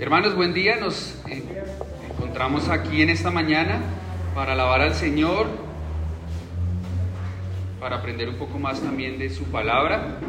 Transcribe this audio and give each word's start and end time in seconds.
Hermanos, 0.00 0.36
buen 0.36 0.54
día. 0.54 0.76
Nos 0.76 1.16
eh, 1.28 1.42
encontramos 2.08 2.68
aquí 2.68 3.02
en 3.02 3.10
esta 3.10 3.32
mañana 3.32 3.80
para 4.32 4.52
alabar 4.52 4.80
al 4.80 4.94
Señor, 4.94 5.48
para 7.80 7.96
aprender 7.96 8.28
un 8.28 8.36
poco 8.36 8.60
más 8.60 8.80
también 8.80 9.18
de 9.18 9.28
su 9.28 9.42
palabra. 9.46 10.20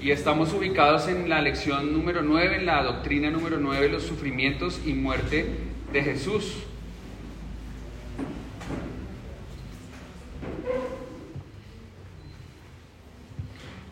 Y 0.00 0.12
estamos 0.12 0.52
ubicados 0.52 1.08
en 1.08 1.28
la 1.28 1.42
lección 1.42 1.92
número 1.92 2.22
9, 2.22 2.58
en 2.58 2.66
la 2.66 2.84
doctrina 2.84 3.28
número 3.28 3.58
9, 3.58 3.88
los 3.88 4.04
sufrimientos 4.04 4.80
y 4.86 4.92
muerte 4.92 5.44
de 5.92 6.02
Jesús. 6.04 6.58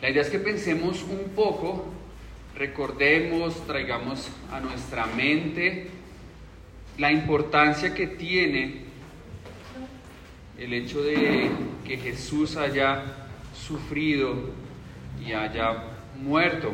La 0.00 0.10
idea 0.10 0.22
es 0.22 0.30
que 0.30 0.38
pensemos 0.38 1.02
un 1.02 1.30
poco, 1.34 1.86
recordemos, 2.56 3.66
traigamos 3.66 4.30
a 4.50 4.60
nuestra 4.60 5.06
mente 5.06 5.88
la 6.98 7.10
importancia 7.10 7.94
que 7.94 8.06
tiene 8.06 8.84
el 10.58 10.72
hecho 10.72 11.02
de 11.02 11.50
que 11.84 11.96
Jesús 11.96 12.56
haya 12.56 13.02
sufrido 13.54 14.34
y 15.24 15.32
haya 15.32 15.84
muerto. 16.22 16.72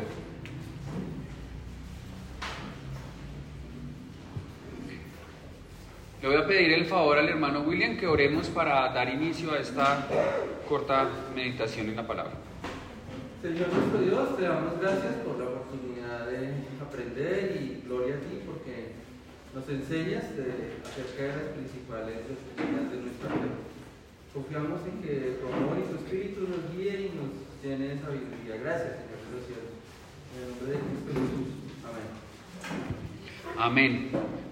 Le 6.21 6.27
voy 6.27 6.37
a 6.37 6.45
pedir 6.45 6.71
el 6.73 6.85
favor 6.85 7.17
al 7.17 7.27
hermano 7.27 7.61
William 7.61 7.97
que 7.97 8.05
oremos 8.05 8.47
para 8.47 8.87
dar 8.93 9.09
inicio 9.09 9.53
a 9.53 9.57
esta 9.57 10.07
corta 10.69 11.09
meditación 11.33 11.89
en 11.89 11.95
la 11.95 12.05
palabra. 12.05 12.50
Señor 13.41 13.73
nuestro 13.73 14.01
Dios, 14.01 14.37
te 14.37 14.43
damos 14.43 14.79
gracias 14.79 15.15
por 15.25 15.39
la 15.39 15.49
oportunidad 15.49 16.29
de 16.29 16.61
aprender 16.77 17.57
y 17.57 17.81
gloria 17.87 18.13
a 18.13 18.19
ti 18.19 18.37
porque 18.45 18.93
nos 19.55 19.67
enseñas 19.67 20.25
acerca 20.85 21.23
de 21.23 21.33
las 21.33 21.49
principales 21.57 22.21
doctrinas 22.29 22.91
de 22.93 22.97
nuestra 23.01 23.29
fe. 23.33 23.49
Confiamos 24.31 24.81
en 24.85 25.01
que 25.01 25.41
tu 25.41 25.47
amor 25.49 25.73
y 25.81 25.89
tu 25.89 25.95
espíritu 26.05 26.41
nos 26.53 26.69
guíen 26.69 27.01
y 27.01 27.11
nos 27.17 27.33
llenen 27.65 27.97
de 27.97 28.03
sabiduría. 28.05 28.61
Gracias, 28.61 29.09
Señor 29.09 29.41
cielos. 29.49 29.73
En 30.29 30.37
el 30.37 30.47
nombre 30.53 30.69
de 30.69 30.77
Cristo 30.77 31.09
Jesús. 31.17 31.49
Amén. 31.81 32.07
Amén. 33.57 34.09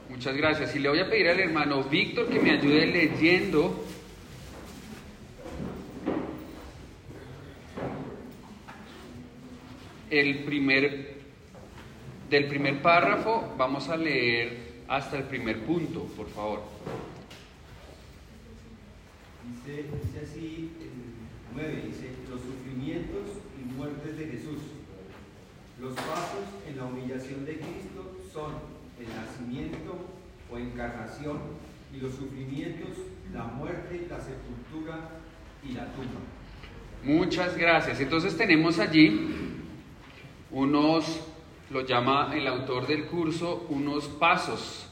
Muchas 0.10 0.36
gracias. 0.36 0.76
Y 0.76 0.80
le 0.80 0.90
voy 0.90 1.00
a 1.00 1.08
pedir 1.08 1.30
al 1.30 1.40
hermano 1.40 1.84
Víctor 1.84 2.28
que 2.28 2.40
me 2.40 2.58
ayude 2.58 2.88
leyendo 2.88 3.86
el 10.10 10.44
primer, 10.44 11.16
del 12.30 12.48
primer 12.48 12.82
párrafo 12.82 13.54
vamos 13.58 13.90
a 13.90 13.98
leer 13.98 14.70
hasta 14.88 15.18
el 15.18 15.24
primer 15.24 15.62
punto, 15.62 16.06
por 16.18 16.30
favor. 16.30 16.64
Dice, 19.48 19.84
dice 19.84 20.20
así, 20.24 20.72
el 20.82 21.56
9, 21.56 21.84
dice, 21.88 22.10
los 22.30 22.42
sufrimientos 22.42 23.38
y 23.60 23.74
muertes 23.76 24.18
de 24.18 24.26
Jesús. 24.28 24.60
Los 25.80 25.94
pasos 25.94 26.46
en 26.68 26.78
la 26.78 26.86
humillación 26.86 27.46
de 27.46 27.54
Cristo 27.54 28.18
son 28.34 28.54
el 29.00 29.08
nacimiento 29.16 29.96
o 30.52 30.58
encarnación 30.58 31.38
y 31.96 32.00
los 32.00 32.16
sufrimientos, 32.16 32.98
la 33.34 33.46
muerte, 33.46 34.08
la 34.10 34.20
sepultura 34.20 35.10
y 35.64 35.74
la 35.74 35.86
tumba. 35.94 36.20
Muchas 37.04 37.58
gracias. 37.58 38.00
Entonces 38.02 38.36
tenemos 38.36 38.80
allí 38.80 39.59
unos, 40.52 41.22
lo 41.70 41.86
llama 41.86 42.32
el 42.36 42.48
autor 42.48 42.88
del 42.88 43.06
curso, 43.06 43.68
unos 43.70 44.08
pasos 44.08 44.88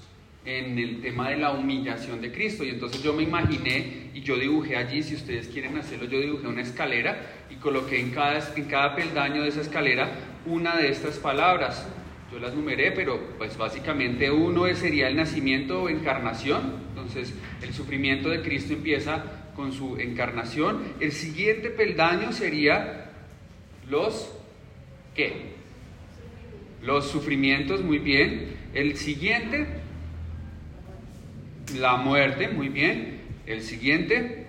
en 0.45 0.79
el 0.79 1.01
tema 1.01 1.29
de 1.29 1.37
la 1.37 1.51
humillación 1.51 2.21
de 2.21 2.31
Cristo. 2.31 2.63
Y 2.63 2.69
entonces 2.69 3.01
yo 3.03 3.13
me 3.13 3.23
imaginé 3.23 4.11
y 4.13 4.21
yo 4.21 4.37
dibujé 4.37 4.77
allí, 4.77 5.03
si 5.03 5.15
ustedes 5.15 5.47
quieren 5.47 5.77
hacerlo, 5.77 6.05
yo 6.05 6.19
dibujé 6.19 6.47
una 6.47 6.61
escalera 6.61 7.19
y 7.49 7.55
coloqué 7.55 7.99
en 7.99 8.11
cada, 8.11 8.39
en 8.55 8.65
cada 8.65 8.95
peldaño 8.95 9.41
de 9.41 9.49
esa 9.49 9.61
escalera 9.61 10.09
una 10.45 10.77
de 10.77 10.89
estas 10.89 11.17
palabras. 11.17 11.87
Yo 12.31 12.39
las 12.39 12.53
numeré, 12.53 12.91
pero 12.91 13.19
pues 13.37 13.57
básicamente 13.57 14.29
uno 14.31 14.73
sería 14.75 15.07
el 15.07 15.15
nacimiento 15.15 15.83
o 15.83 15.89
encarnación. 15.89 16.87
Entonces 16.89 17.33
el 17.61 17.73
sufrimiento 17.73 18.29
de 18.29 18.41
Cristo 18.41 18.73
empieza 18.73 19.23
con 19.55 19.73
su 19.73 19.97
encarnación. 19.97 20.93
El 20.99 21.11
siguiente 21.11 21.69
peldaño 21.69 22.31
sería 22.31 23.11
los 23.89 24.31
¿qué? 25.17 25.56
Los 26.83 27.09
sufrimientos, 27.09 27.83
muy 27.83 27.99
bien. 27.99 28.55
El 28.73 28.97
siguiente, 28.97 29.65
la 31.79 31.97
muerte, 31.97 32.47
muy 32.49 32.69
bien. 32.69 33.21
El 33.45 33.61
siguiente, 33.61 34.45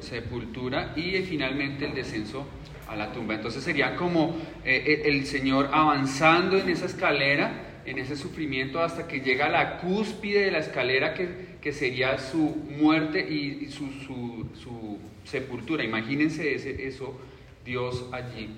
sepultura 0.00 0.92
y 0.96 1.12
finalmente 1.22 1.86
el 1.86 1.94
descenso 1.94 2.46
a 2.88 2.96
la 2.96 3.12
tumba. 3.12 3.34
Entonces 3.34 3.62
sería 3.62 3.96
como 3.96 4.36
eh, 4.64 5.02
el 5.06 5.26
Señor 5.26 5.70
avanzando 5.72 6.56
en 6.58 6.68
esa 6.68 6.86
escalera, 6.86 7.80
en 7.84 7.98
ese 7.98 8.16
sufrimiento, 8.16 8.80
hasta 8.80 9.06
que 9.06 9.20
llega 9.20 9.46
a 9.46 9.50
la 9.50 9.78
cúspide 9.78 10.44
de 10.44 10.50
la 10.50 10.58
escalera 10.58 11.14
que, 11.14 11.56
que 11.60 11.72
sería 11.72 12.18
su 12.18 12.38
muerte 12.78 13.20
y, 13.20 13.66
su, 13.66 13.90
su, 14.06 14.46
su, 14.54 14.98
sepultura. 15.24 15.82
Imagínense 15.82 16.54
ese, 16.54 16.86
eso 16.86 17.18
Dios 17.64 18.06
allí. 18.12 18.48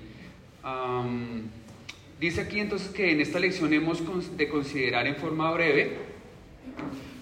Dice 2.19 2.41
aquí 2.41 2.59
entonces 2.59 2.89
que 2.89 3.11
en 3.11 3.21
esta 3.21 3.39
lección 3.39 3.73
hemos 3.73 4.01
de 4.37 4.49
considerar 4.49 5.07
en 5.07 5.15
forma 5.15 5.51
breve 5.51 5.97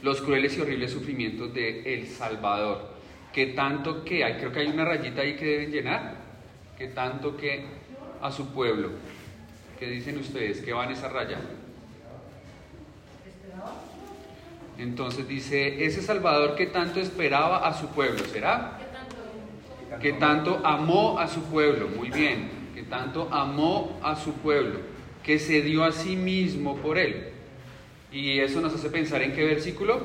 los 0.02 0.22
crueles 0.22 0.58
y 0.58 0.62
horribles 0.62 0.92
sufrimientos 0.92 1.54
de 1.54 1.94
El 1.94 2.08
Salvador. 2.08 2.98
¿Qué 3.34 3.48
tanto 3.48 4.04
que 4.04 4.24
hay? 4.24 4.36
Creo 4.36 4.52
que 4.52 4.62
hay 4.62 4.68
una 4.68 4.86
rayita 4.86 5.22
ahí 5.22 5.36
que 5.36 5.46
deben 5.46 5.72
llenar. 5.72 6.16
¿Qué 6.78 6.88
tanto 6.88 7.38
que 7.38 7.66
a 8.22 8.32
su 8.32 8.48
pueblo? 8.54 8.90
¿Qué 9.80 9.88
dicen 9.88 10.18
ustedes? 10.18 10.62
¿Qué 10.62 10.74
va 10.74 10.86
en 10.86 10.92
esa 10.92 11.10
raya? 11.10 11.40
Entonces 14.78 15.28
dice, 15.28 15.86
ese 15.86 16.02
Salvador 16.02 16.56
que 16.56 16.68
tanto 16.68 17.00
esperaba 17.00 17.68
a 17.68 17.74
su 17.74 17.88
pueblo, 17.88 18.24
¿será? 18.26 18.80
que 20.02 20.14
tanto 20.14 20.62
amó 20.64 21.18
a 21.20 21.28
su 21.28 21.42
pueblo, 21.44 21.88
muy 21.88 22.10
bien, 22.10 22.50
que 22.78 22.84
tanto 22.84 23.28
amó 23.34 24.00
a 24.04 24.16
su 24.16 24.34
pueblo, 24.34 24.80
que 25.24 25.40
se 25.40 25.64
dio 25.64 25.84
a 25.84 25.92
sí 25.92 26.16
mismo 26.16 26.78
por 26.78 27.00
él. 27.00 27.30
Y 28.12 28.38
eso 28.38 28.62
nos 28.62 28.72
hace 28.76 28.92
pensar 28.92 29.24
en 29.24 29.34
qué 29.34 29.44
versículo? 29.46 30.00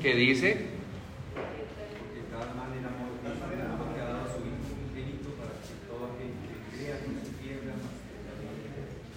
Que 0.00 0.14
dice, 0.14 0.74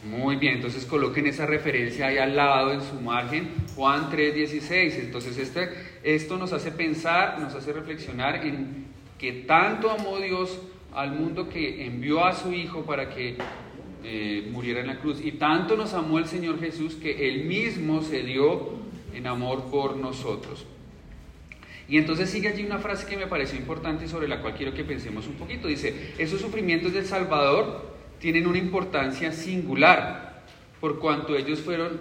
Muy 0.04 0.36
bien, 0.36 0.56
entonces 0.56 0.86
coloquen 0.86 1.28
esa 1.28 1.46
referencia 1.46 2.08
ahí 2.08 2.18
al 2.18 2.36
lado 2.36 2.74
en 2.74 2.82
su 2.82 2.96
margen, 2.96 3.54
Juan 3.76 4.10
3:16. 4.10 5.00
Entonces 5.00 5.38
este, 5.38 5.70
esto 6.04 6.38
nos 6.38 6.52
hace 6.52 6.72
pensar, 6.72 7.40
nos 7.40 7.56
hace 7.56 7.72
reflexionar 7.72 8.46
en 8.46 8.88
que 9.18 9.32
tanto 9.32 9.92
amó 9.92 10.18
Dios 10.18 10.60
al 10.94 11.12
mundo 11.12 11.50
que 11.50 11.86
envió 11.86 12.26
a 12.26 12.34
su 12.34 12.54
Hijo 12.54 12.84
para 12.84 13.10
que 13.10 13.38
eh, 14.04 14.48
muriera 14.52 14.82
en 14.82 14.88
la 14.88 15.00
cruz. 15.00 15.20
Y 15.24 15.34
tanto 15.34 15.76
nos 15.76 15.94
amó 15.94 16.20
el 16.20 16.26
Señor 16.26 16.60
Jesús 16.60 16.96
que 16.96 17.28
Él 17.30 17.46
mismo 17.46 18.02
se 18.02 18.24
dio 18.24 18.70
en 19.14 19.28
amor 19.28 19.66
por 19.70 19.98
nosotros. 19.98 20.66
Y 21.88 21.98
entonces 21.98 22.30
sigue 22.30 22.50
allí 22.50 22.64
una 22.64 22.78
frase 22.78 23.08
que 23.08 23.18
me 23.18 23.28
pareció 23.28 23.58
importante 23.58 24.08
sobre 24.08 24.28
la 24.28 24.42
cual 24.42 24.54
quiero 24.54 24.74
que 24.74 24.84
pensemos 24.84 25.28
un 25.28 25.34
poquito. 25.34 25.68
Dice, 25.68 26.14
esos 26.18 26.40
sufrimientos 26.40 26.94
del 26.94 27.06
Salvador 27.06 27.90
tienen 28.20 28.46
una 28.46 28.60
importancia 28.60 29.32
singular 29.32 30.44
por 30.80 31.00
cuanto 31.00 31.36
ellos 31.36 31.60
fueron 31.60 32.00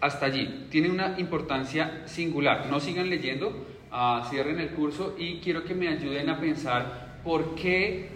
hasta 0.00 0.26
allí. 0.26 0.66
Tienen 0.70 0.90
una 0.90 1.18
importancia 1.18 2.02
singular. 2.06 2.66
No 2.70 2.80
sigan 2.80 3.08
leyendo, 3.08 3.48
uh, 3.92 4.28
cierren 4.28 4.60
el 4.60 4.70
curso 4.70 5.16
y 5.18 5.38
quiero 5.38 5.64
que 5.64 5.74
me 5.74 5.88
ayuden 5.88 6.28
a 6.28 6.38
pensar 6.38 7.01
por 7.24 7.54
qué 7.54 8.08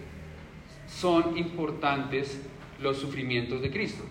son 0.87 1.37
importantes 1.37 2.41
los 2.81 2.97
sufrimientos 2.97 3.61
de 3.61 3.71
Cristo. 3.71 4.03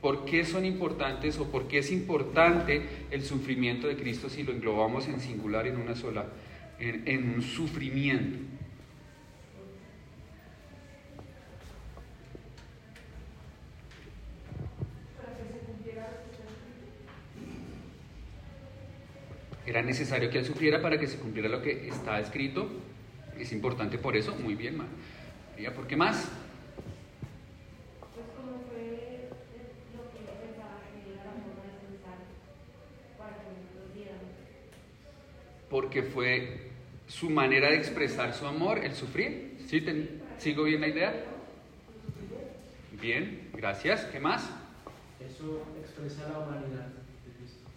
¿Por 0.00 0.24
qué 0.24 0.44
son 0.44 0.64
importantes 0.64 1.38
o 1.38 1.50
por 1.50 1.68
qué 1.68 1.78
es 1.78 1.92
importante 1.92 2.82
el 3.10 3.22
sufrimiento 3.22 3.86
de 3.86 3.96
Cristo 3.96 4.30
si 4.30 4.42
lo 4.42 4.52
englobamos 4.52 5.06
en 5.08 5.20
singular 5.20 5.66
en 5.66 5.76
una 5.76 5.94
sola, 5.94 6.26
en, 6.78 7.06
en 7.06 7.34
un 7.34 7.42
sufrimiento? 7.42 8.38
Era 19.66 19.82
necesario 19.82 20.30
que 20.30 20.38
él 20.38 20.44
sufriera 20.44 20.82
para 20.82 20.98
que 20.98 21.06
se 21.06 21.18
cumpliera 21.18 21.48
lo 21.48 21.62
que 21.62 21.88
está 21.88 22.18
escrito 22.18 22.68
es 23.40 23.52
importante 23.52 23.98
por 23.98 24.16
eso, 24.16 24.34
muy 24.36 24.54
bien, 24.54 24.78
María, 24.78 25.74
¿por 25.74 25.86
qué 25.86 25.96
más? 25.96 26.30
Porque 35.70 36.02
fue 36.02 36.70
su 37.06 37.30
manera 37.30 37.70
de 37.70 37.76
expresar 37.76 38.34
su 38.34 38.44
amor, 38.44 38.84
el 38.84 38.92
sufrir. 38.94 39.56
¿Sí? 39.68 39.80
Te, 39.80 40.20
¿Sigo 40.38 40.64
bien 40.64 40.80
la 40.80 40.88
idea? 40.88 41.24
Bien, 43.00 43.50
gracias. 43.54 44.04
¿Qué 44.06 44.18
más? 44.18 44.50
Eso 45.20 45.62
expresa 45.80 46.28
la 46.28 46.40
humanidad 46.40 46.86
de 46.88 47.32
Cristo. 47.38 47.70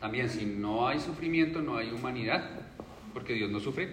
También, 0.00 0.30
si 0.30 0.46
no 0.46 0.88
hay 0.88 0.98
sufrimiento, 1.00 1.60
no 1.60 1.76
hay 1.76 1.90
humanidad, 1.90 2.48
porque 3.12 3.34
Dios 3.34 3.50
no 3.50 3.60
sufre. 3.60 3.92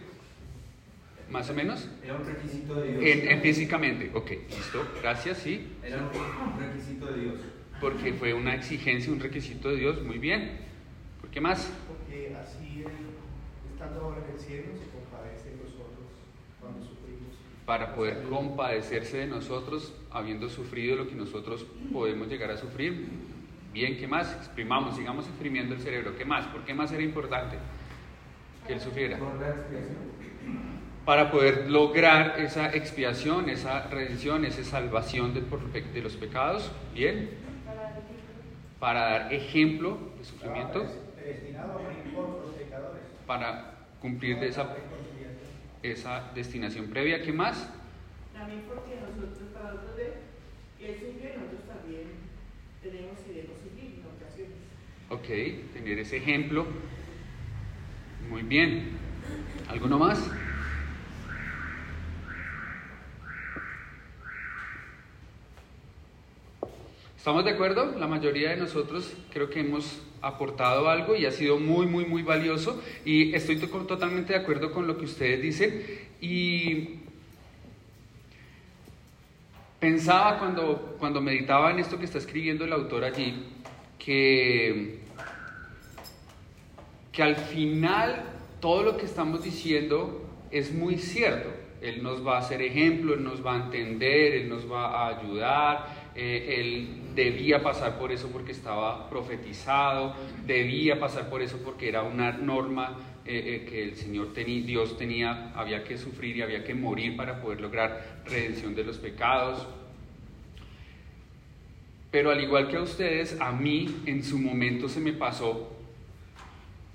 ¿Más 1.32 1.50
o 1.50 1.54
menos? 1.54 1.90
Era 2.04 2.16
un 2.16 2.26
requisito 2.26 2.76
de 2.76 2.90
Dios. 2.90 3.04
En, 3.04 3.32
en 3.32 3.42
físicamente, 3.42 4.12
ok, 4.14 4.32
listo, 4.50 4.86
gracias, 5.02 5.38
sí. 5.38 5.68
Era 5.82 5.98
un 5.98 6.60
requisito 6.60 7.06
de 7.06 7.22
Dios. 7.22 7.36
Porque 7.80 8.14
fue 8.14 8.34
una 8.34 8.54
exigencia, 8.54 9.12
un 9.12 9.20
requisito 9.20 9.70
de 9.70 9.78
Dios, 9.78 10.04
muy 10.04 10.18
bien. 10.18 10.60
¿Por 11.22 11.30
qué 11.30 11.40
más? 11.40 11.72
Porque 11.88 12.36
así, 12.36 12.84
él, 12.86 12.92
estando 13.72 14.02
ahora 14.02 14.18
en 14.28 14.34
el 14.34 14.40
cielo, 14.40 14.68
se 14.78 14.90
compadece 14.92 15.52
de 15.52 15.56
nosotros 15.56 16.06
cuando 16.60 16.80
sufrimos. 16.80 17.34
Para 17.66 17.96
poder 17.96 18.24
compadecerse 18.24 19.18
de 19.18 19.28
nosotros, 19.28 19.94
habiendo 20.12 20.50
sufrido 20.50 20.98
lo 20.98 21.08
que 21.08 21.16
nosotros 21.16 21.66
podemos 21.94 22.28
llegar 22.28 22.52
a 22.52 22.58
sufrir. 22.58 23.08
Bien, 23.74 23.98
¿qué 23.98 24.06
más? 24.06 24.36
Exprimamos, 24.36 24.98
sigamos 24.98 25.26
exprimiendo 25.28 25.74
el 25.74 25.80
cerebro. 25.80 26.18
¿Qué 26.18 26.26
más? 26.26 26.46
¿Por 26.48 26.66
qué 26.66 26.74
más 26.74 26.92
era 26.92 27.02
importante 27.02 27.56
que 28.68 28.74
él 28.74 28.82
sufriera? 28.82 29.18
Por 29.18 29.40
la 29.40 29.50
expiación. 29.50 30.12
Para 31.06 31.32
poder 31.32 31.70
lograr 31.70 32.40
esa 32.40 32.74
expiación, 32.76 33.50
esa 33.50 33.88
redención, 33.88 34.46
esa 34.46 34.64
salvación 34.64 35.34
de, 35.34 35.42
por- 35.42 35.72
de 35.72 36.02
los 36.02 36.16
pecados. 36.16 36.72
Bien. 36.94 37.30
Para 38.80 39.02
dar 39.02 39.34
ejemplo 39.34 39.98
de 40.20 40.26
sufrimiento. 40.26 40.86
Predestinado 41.16 41.72
a 41.74 41.82
morir 41.82 42.14
por 42.14 42.46
los 42.46 42.56
pecadores. 42.56 43.02
Para 43.26 43.74
cumplir 44.00 44.40
de 44.40 44.48
esa, 44.50 44.76
esa 45.82 46.32
destinación 46.36 46.88
previa. 46.88 47.22
¿Qué 47.24 47.34
más? 47.34 47.68
También 48.34 48.64
porque 48.68 48.96
nosotros, 49.02 49.50
para 49.54 49.74
nosotros, 49.74 49.98
de, 49.98 50.14
Él 50.86 50.96
nosotros 51.36 51.62
también 51.68 52.04
tenemos 52.84 53.18
y 53.28 53.34
debemos 53.34 53.58
sufrir 53.64 53.96
en 54.00 54.06
ocasiones. 54.18 54.58
Ok, 55.10 55.74
tener 55.74 56.00
ese 56.00 56.18
ejemplo. 56.18 56.66
Muy 58.30 58.44
bien. 58.44 58.90
¿Alguno 59.68 59.98
más? 60.00 60.30
¿Estamos 67.22 67.46
de 67.46 67.52
acuerdo? 67.52 67.94
La 68.00 68.08
mayoría 68.08 68.50
de 68.50 68.58
nosotros 68.58 69.14
creo 69.32 69.48
que 69.48 69.60
hemos 69.60 70.02
aportado 70.24 70.90
algo 70.90 71.16
y 71.16 71.28
ha 71.28 71.32
sido 71.32 71.60
muy, 71.60 71.86
muy, 71.86 72.04
muy 72.04 72.24
valioso. 72.24 72.82
Y 73.06 73.36
estoy 73.36 73.58
to- 73.58 73.68
totalmente 73.86 74.34
de 74.34 74.40
acuerdo 74.40 74.72
con 74.72 74.88
lo 74.88 74.98
que 74.98 75.06
ustedes 75.06 75.40
dicen. 75.40 75.84
Y 76.20 76.96
pensaba 79.80 80.40
cuando, 80.40 80.96
cuando 80.98 81.22
meditaba 81.22 81.70
en 81.70 81.78
esto 81.78 82.00
que 82.00 82.06
está 82.06 82.18
escribiendo 82.18 82.66
el 82.66 82.74
autor 82.74 83.04
allí, 83.04 83.46
que, 84.00 85.02
que 87.12 87.22
al 87.22 87.36
final 87.36 88.24
todo 88.60 88.82
lo 88.82 88.98
que 88.98 89.06
estamos 89.06 89.44
diciendo 89.44 90.28
es 90.50 90.74
muy 90.74 90.98
cierto. 90.98 91.52
Él 91.84 92.02
nos 92.02 92.26
va 92.26 92.38
a 92.38 92.40
hacer 92.40 92.64
ejemplo, 92.64 93.14
Él 93.14 93.24
nos 93.24 93.46
va 93.46 93.54
a 93.54 93.58
entender, 93.66 94.34
Él 94.34 94.50
nos 94.50 94.72
va 94.72 94.88
a 94.88 95.20
ayudar. 95.20 96.01
Eh, 96.16 96.56
él 96.60 97.16
debía 97.16 97.64
pasar 97.64 97.98
por 97.98 98.12
eso 98.12 98.30
porque 98.32 98.52
estaba 98.52 99.10
profetizado, 99.10 100.16
debía 100.46 101.00
pasar 101.00 101.30
por 101.30 101.42
eso 101.42 101.60
porque 101.64 101.88
era 101.88 102.04
una 102.04 102.32
norma 102.34 102.98
eh, 103.26 103.64
eh, 103.64 103.70
que 103.70 103.84
el 103.84 103.96
Señor 103.96 104.34
tenía, 104.34 104.66
Dios 104.66 104.98
tenía, 104.98 105.52
había 105.54 105.84
que 105.84 105.98
sufrir 105.98 106.38
y 106.38 106.42
había 106.42 106.64
que 106.64 106.74
morir 106.74 107.16
para 107.16 107.42
poder 107.42 107.62
lograr 107.62 108.24
redención 108.26 108.76
de 108.76 108.84
los 108.84 108.98
pecados. 108.98 109.68
Pero 112.10 112.30
al 112.32 112.42
igual 112.42 112.68
que 112.68 112.76
a 112.76 112.82
ustedes, 112.82 113.40
a 113.40 113.52
mí 113.54 114.02
en 114.06 114.24
su 114.24 114.38
momento 114.38 114.90
se 114.90 115.00
me 115.00 115.14
pasó 115.14 115.72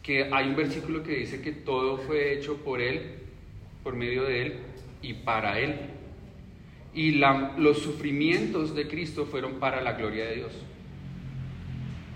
que 0.02 0.28
hay 0.30 0.48
un 0.48 0.56
versículo 0.56 1.02
que 1.02 1.16
dice 1.16 1.40
que 1.40 1.52
todo 1.52 1.96
fue 1.96 2.34
hecho 2.34 2.58
por 2.58 2.80
Él, 2.82 3.16
por 3.82 3.94
medio 3.94 4.24
de 4.24 4.42
Él 4.42 4.58
y 5.00 5.14
para 5.14 5.58
Él. 5.58 5.95
Y 6.96 7.12
los 7.12 7.78
sufrimientos 7.78 8.74
de 8.74 8.88
Cristo 8.88 9.26
fueron 9.26 9.60
para 9.60 9.82
la 9.82 9.92
gloria 9.92 10.24
de 10.24 10.34
Dios. 10.36 10.52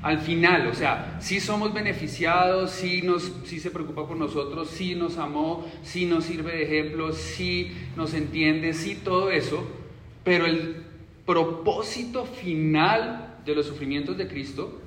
Al 0.03 0.19
final, 0.19 0.67
o 0.67 0.75
sea, 0.75 1.19
sí 1.21 1.41
somos 1.41 1.75
beneficiados, 1.75 2.71
sí, 2.71 3.03
nos, 3.03 3.35
sí 3.45 3.61
se 3.61 3.71
preocupa 3.71 4.09
por 4.09 4.17
nosotros, 4.17 4.71
sí 4.71 4.95
nos 4.95 5.19
amó, 5.19 5.71
sí 5.83 6.07
nos 6.07 6.25
sirve 6.25 6.53
de 6.53 6.63
ejemplo, 6.63 7.13
sí 7.13 7.71
nos 7.97 8.15
entiende, 8.15 8.73
sí 8.73 8.99
todo 9.05 9.31
eso, 9.31 9.69
pero 10.25 10.47
el 10.47 10.77
propósito 11.27 12.25
final 12.25 13.37
de 13.45 13.55
los 13.55 13.67
sufrimientos 13.67 14.17
de 14.17 14.27
Cristo, 14.27 14.81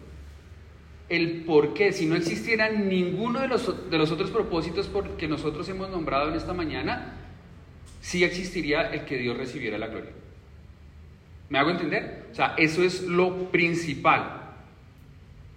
el 1.10 1.44
por 1.44 1.76
qué, 1.76 1.94
si 1.94 2.08
no 2.08 2.16
existiera 2.16 2.72
ninguno 2.72 3.40
de 3.40 3.48
los, 3.48 3.90
de 3.92 3.98
los 4.00 4.12
otros 4.12 4.32
propósitos 4.32 4.88
por 4.88 5.16
que 5.16 5.28
nosotros 5.28 5.70
hemos 5.70 5.92
nombrado 5.92 6.30
en 6.30 6.36
esta 6.36 6.54
mañana, 6.54 7.23
sí 8.04 8.26
existiría 8.26 8.92
el 8.94 9.06
que 9.06 9.18
Dios 9.18 9.38
recibiera 9.38 9.78
la 9.78 9.88
gloria. 9.88 10.12
¿Me 11.50 11.58
hago 11.58 11.70
entender? 11.70 12.28
O 12.32 12.36
sea, 12.36 12.54
eso 12.58 12.84
es 12.84 13.04
lo 13.04 13.50
principal. 13.50 14.42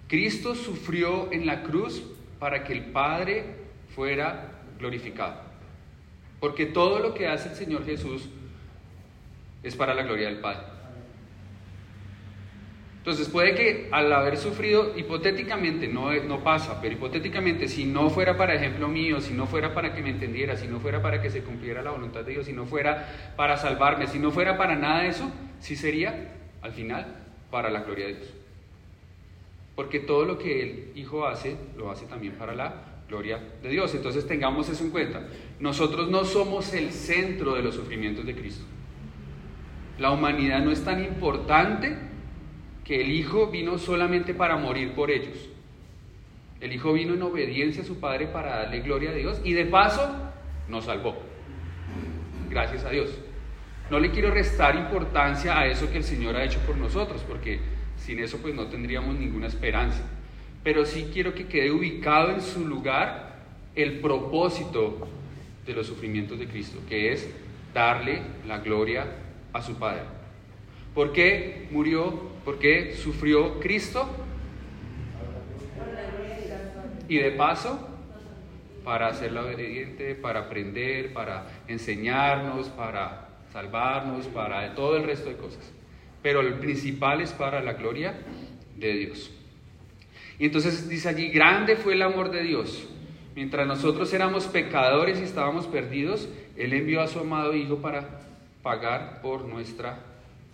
Cristo 0.07 0.55
sufrió 0.55 1.33
en 1.33 1.45
la 1.45 1.65
cruz 1.65 2.05
para 2.39 2.63
que 2.63 2.73
el 2.73 2.85
Padre 2.85 3.45
fuera 3.95 4.53
glorificado. 4.79 5.41
Porque 6.39 6.67
todo 6.67 7.01
lo 7.01 7.15
que 7.15 7.27
hace 7.27 7.49
el 7.49 7.57
Señor 7.57 7.85
Jesús 7.85 8.29
es 9.65 9.75
para 9.75 9.93
la 9.95 10.05
gloria 10.05 10.29
del 10.29 10.39
Padre. 10.39 10.76
Entonces 13.07 13.29
puede 13.29 13.55
que 13.55 13.89
al 13.93 14.13
haber 14.13 14.37
sufrido, 14.37 14.93
hipotéticamente, 14.97 15.87
no, 15.87 16.13
no 16.25 16.43
pasa, 16.43 16.81
pero 16.83 16.97
hipotéticamente, 16.97 17.69
si 17.69 17.85
no 17.85 18.11
fuera 18.11 18.37
para 18.37 18.55
ejemplo 18.55 18.89
mío, 18.89 19.21
si 19.21 19.33
no 19.33 19.47
fuera 19.47 19.73
para 19.73 19.95
que 19.95 20.03
me 20.03 20.11
entendiera, 20.11 20.57
si 20.57 20.67
no 20.67 20.81
fuera 20.81 21.01
para 21.01 21.23
que 21.23 21.31
se 21.31 21.45
cumpliera 21.45 21.85
la 21.85 21.93
voluntad 21.93 22.25
de 22.25 22.33
Dios, 22.33 22.47
si 22.47 22.53
no 22.53 22.67
fuera 22.67 23.33
para 23.37 23.59
salvarme, 23.59 24.09
si 24.09 24.19
no 24.19 24.33
fuera 24.33 24.59
para 24.59 24.75
nada 24.75 25.03
de 25.03 25.11
eso, 25.11 25.31
sí 25.61 25.77
sería, 25.77 26.33
al 26.63 26.73
final, 26.73 27.07
para 27.49 27.71
la 27.71 27.83
gloria 27.85 28.07
de 28.07 28.15
Dios. 28.15 28.35
Porque 29.77 30.01
todo 30.01 30.25
lo 30.25 30.37
que 30.37 30.63
el 30.65 30.99
Hijo 30.99 31.29
hace, 31.29 31.57
lo 31.77 31.93
hace 31.93 32.07
también 32.07 32.33
para 32.33 32.57
la 32.57 32.75
gloria 33.09 33.41
de 33.63 33.69
Dios. 33.69 33.95
Entonces 33.95 34.27
tengamos 34.27 34.69
eso 34.69 34.83
en 34.83 34.91
cuenta. 34.91 35.29
Nosotros 35.61 36.11
no 36.11 36.25
somos 36.25 36.75
el 36.75 36.91
centro 36.91 37.55
de 37.55 37.63
los 37.63 37.77
sufrimientos 37.77 38.27
de 38.27 38.35
Cristo. 38.35 38.65
La 40.01 40.11
humanidad 40.11 40.59
no 40.65 40.73
es 40.73 40.83
tan 40.83 41.05
importante 41.05 42.06
que 42.87 43.01
el 43.01 43.11
Hijo 43.11 43.49
vino 43.49 43.79
solamente 43.79 44.33
para 44.33 44.57
morir 44.57 44.93
por 44.93 45.11
ellos. 45.11 45.37
El 46.61 46.73
Hijo 46.73 46.93
vino 46.93 47.15
en 47.15 47.23
obediencia 47.23 47.83
a 47.83 47.85
su 47.85 47.99
Padre 47.99 48.29
para 48.29 48.59
darle 48.59 48.81
gloria 48.81 49.11
a 49.11 49.15
Dios 49.15 49.41
y 49.43 49.55
de 49.55 49.67
paso 49.67 50.09
nos 50.69 50.85
salvó. 50.85 51.17
Gracias 52.49 52.85
a 52.85 52.91
Dios. 52.91 53.11
No 53.91 53.99
le 53.99 54.13
quiero 54.13 54.31
restar 54.31 54.77
importancia 54.77 55.59
a 55.59 55.67
eso 55.67 55.91
que 55.91 55.99
el 55.99 56.05
Señor 56.05 56.37
ha 56.37 56.45
hecho 56.45 56.61
por 56.61 56.77
nosotros, 56.77 57.25
porque 57.27 57.59
sin 57.97 58.21
eso 58.21 58.39
pues 58.39 58.55
no 58.55 58.69
tendríamos 58.69 59.17
ninguna 59.17 59.49
esperanza. 59.49 60.03
Pero 60.63 60.87
sí 60.87 61.11
quiero 61.13 61.35
que 61.35 61.47
quede 61.47 61.73
ubicado 61.73 62.31
en 62.31 62.41
su 62.41 62.67
lugar 62.67 63.43
el 63.75 63.99
propósito 63.99 65.09
de 65.67 65.73
los 65.73 65.89
sufrimientos 65.89 66.39
de 66.39 66.47
Cristo, 66.47 66.79
que 66.89 67.13
es 67.13 67.29
darle 67.75 68.23
la 68.47 68.59
gloria 68.59 69.07
a 69.53 69.61
su 69.61 69.75
Padre. 69.75 70.03
¿Por 70.95 71.13
qué 71.13 71.67
murió? 71.73 72.36
¿Por 72.47 72.61
qué 72.61 72.95
sufrió 72.95 73.59
Cristo? 73.59 74.09
Y 77.09 77.19
de 77.19 77.33
paso, 77.33 77.89
para 78.85 79.09
hacerla 79.09 79.43
obediente, 79.43 80.15
para 80.15 80.43
aprender, 80.43 81.13
para 81.13 81.49
enseñarnos, 81.67 82.69
para 82.69 83.31
salvarnos, 83.53 84.27
para 84.29 84.77
todo 84.77 84.97
el 84.97 85.03
resto 85.03 85.29
de 85.29 85.37
cosas. 85.37 85.73
Pero 86.23 86.41
el 86.41 86.55
principal 86.55 87.21
es 87.21 87.33
para 87.33 87.61
la 87.63 87.73
gloria 87.73 88.15
de 88.77 88.93
Dios. 88.93 89.33
Y 90.39 90.47
entonces 90.47 90.89
dice 90.89 91.09
allí, 91.09 91.31
grande 91.31 91.75
fue 91.75 91.95
el 91.95 92.03
amor 92.03 92.31
de 92.31 92.45
Dios. 92.45 92.89
Mientras 93.35 93.67
nosotros 93.67 94.15
éramos 94.15 94.47
pecadores 94.47 95.19
y 95.19 95.25
estábamos 95.25 95.67
perdidos, 95.67 96.29
Él 96.57 96.75
envió 96.75 97.01
a 97.01 97.09
su 97.09 97.19
amado 97.19 97.57
Hijo 97.57 97.79
para 97.79 98.21
pagar 98.63 99.21
por 99.21 99.47
nuestra 99.47 99.99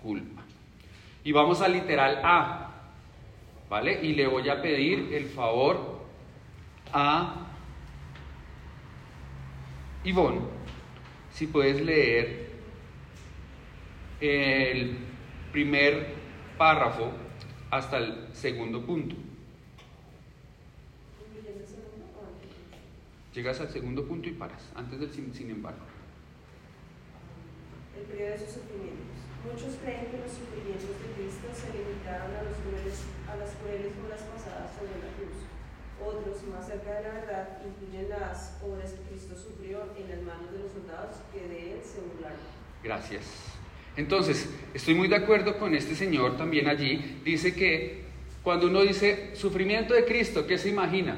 culpa. 0.03 0.42
Y 1.25 1.33
vamos 1.33 1.61
al 1.61 1.73
literal 1.73 2.21
A, 2.25 2.71
¿vale? 3.69 4.01
Y 4.03 4.15
le 4.15 4.27
voy 4.27 4.49
a 4.49 4.61
pedir 4.61 5.15
el 5.15 5.27
favor 5.27 6.03
a 6.93 7.47
Ivonne, 10.05 10.41
si 11.31 11.47
puedes 11.47 11.81
leer 11.81 12.51
el 14.21 14.99
primer 15.53 16.15
párrafo 16.59 17.13
hasta 17.71 17.99
el 17.99 18.29
segundo 18.33 18.85
punto. 18.85 19.17
Llegas 23.33 23.61
al 23.61 23.71
segundo 23.71 24.07
punto 24.07 24.29
y 24.29 24.33
paras, 24.33 24.71
antes 24.75 25.01
del 25.01 25.11
sin, 25.11 25.33
sin 25.33 25.51
embargo. 25.51 25.81
El 27.97 28.05
periodo 28.05 28.33
de 28.33 28.39
sus 28.39 28.49
sufrimientos. 28.49 29.02
Muchos 29.43 29.75
creen 29.83 30.07
que 30.07 30.23
los 30.23 30.31
sufrimientos 30.31 30.95
de 31.03 31.09
Cristo 31.19 31.51
se 31.51 31.75
limitaron 31.75 32.31
a, 32.31 32.47
los 32.47 32.57
crueles, 32.63 33.03
a 33.27 33.35
las 33.35 33.51
crueles 33.59 33.91
horas 33.99 34.23
pasadas 34.23 34.71
sobre 34.79 34.95
la 35.03 35.11
cruz. 35.19 35.43
Otros, 35.99 36.47
más 36.47 36.67
cerca 36.67 36.95
de 36.95 37.03
la 37.03 37.13
verdad, 37.23 37.59
incluyen 37.67 38.09
las 38.09 38.59
obras 38.63 38.95
que 38.95 39.03
Cristo 39.11 39.35
sufrió 39.35 39.83
en 39.99 40.09
las 40.11 40.23
manos 40.23 40.53
de 40.53 40.59
los 40.63 40.71
soldados 40.71 41.17
que 41.35 41.43
de 41.49 41.75
él 41.75 41.81
se 41.83 42.01
burlaron. 42.01 42.39
Gracias. 42.83 43.25
Entonces, 43.97 44.49
estoy 44.75 44.95
muy 44.95 45.09
de 45.09 45.17
acuerdo 45.17 45.59
con 45.59 45.75
este 45.75 45.95
señor 45.95 46.37
también 46.37 46.69
allí. 46.69 47.21
Dice 47.25 47.55
que 47.55 48.05
cuando 48.43 48.67
uno 48.67 48.83
dice 48.83 49.35
sufrimiento 49.35 49.95
de 49.95 50.05
Cristo, 50.05 50.47
¿qué 50.47 50.57
se 50.57 50.71
imagina? 50.71 51.17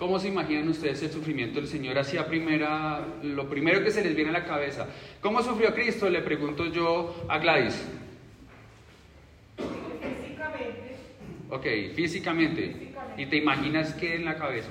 ¿Cómo 0.00 0.18
se 0.18 0.28
imaginan 0.28 0.66
ustedes 0.66 1.02
el 1.02 1.10
sufrimiento 1.10 1.60
del 1.60 1.68
Señor? 1.68 1.98
Así 1.98 2.16
a 2.16 2.26
primera, 2.26 3.06
lo 3.22 3.50
primero 3.50 3.84
que 3.84 3.90
se 3.90 4.02
les 4.02 4.16
viene 4.16 4.30
a 4.30 4.32
la 4.32 4.46
cabeza. 4.46 4.86
¿Cómo 5.20 5.42
sufrió 5.42 5.74
Cristo? 5.74 6.08
Le 6.08 6.22
pregunto 6.22 6.64
yo 6.72 7.26
a 7.28 7.36
Gladys. 7.36 7.86
Físicamente, 9.58 10.96
Ok, 11.50 11.94
físicamente. 11.94 12.94
¿Y 13.18 13.26
te 13.26 13.36
imaginas 13.36 13.92
qué 13.92 14.14
en 14.14 14.24
la 14.24 14.38
cabeza? 14.38 14.70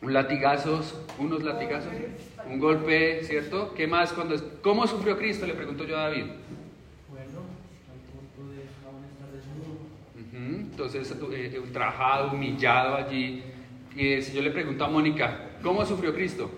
Un 0.00 0.14
latigazos, 0.14 0.98
unos 1.18 1.42
latigazos, 1.42 1.92
un 2.50 2.58
golpe, 2.58 3.22
¿cierto? 3.24 3.74
¿Qué 3.74 3.86
más? 3.86 4.14
Cuando, 4.14 4.34
¿Cómo 4.62 4.86
sufrió 4.86 5.18
Cristo? 5.18 5.46
Le 5.46 5.52
pregunto 5.52 5.84
yo 5.84 5.98
a 5.98 6.04
David. 6.04 6.24
Bueno, 7.10 7.40
al 7.92 8.00
punto 8.08 8.50
de 8.50 8.62
aún 8.86 9.04
estar 9.04 9.30
desnudo. 9.30 9.76
Ujú, 10.62 10.63
Entonces, 10.74 11.14
eh, 11.32 11.56
ultrajado, 11.62 12.32
humillado 12.32 12.96
allí. 12.96 13.44
Y 13.94 14.20
si 14.20 14.32
yo 14.32 14.42
le 14.42 14.50
pregunto 14.50 14.84
a 14.84 14.88
Mónica, 14.88 15.50
¿cómo 15.62 15.86
sufrió 15.86 16.12
Cristo? 16.12 16.50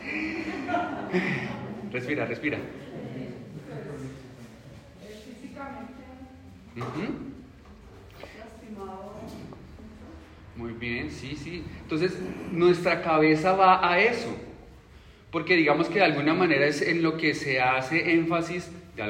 Respira, 1.92 2.24
respira. 2.24 2.58
físicamente 5.24 6.04
Ujú. 6.74 7.12
lastimado. 8.38 9.12
Muy 10.56 10.72
bien, 10.72 11.10
sí, 11.10 11.36
sí. 11.36 11.64
Entonces, 11.82 12.18
nuestra 12.50 13.02
cabeza 13.02 13.52
va 13.52 13.86
a 13.92 14.00
eso. 14.00 14.34
Porque 15.30 15.54
digamos 15.54 15.88
que 15.88 15.98
de 15.98 16.04
alguna 16.06 16.32
manera 16.32 16.66
es 16.66 16.80
en 16.80 17.02
lo 17.02 17.18
que 17.18 17.34
se 17.34 17.60
hace 17.60 18.14
énfasis 18.14 18.70
de 18.96 19.02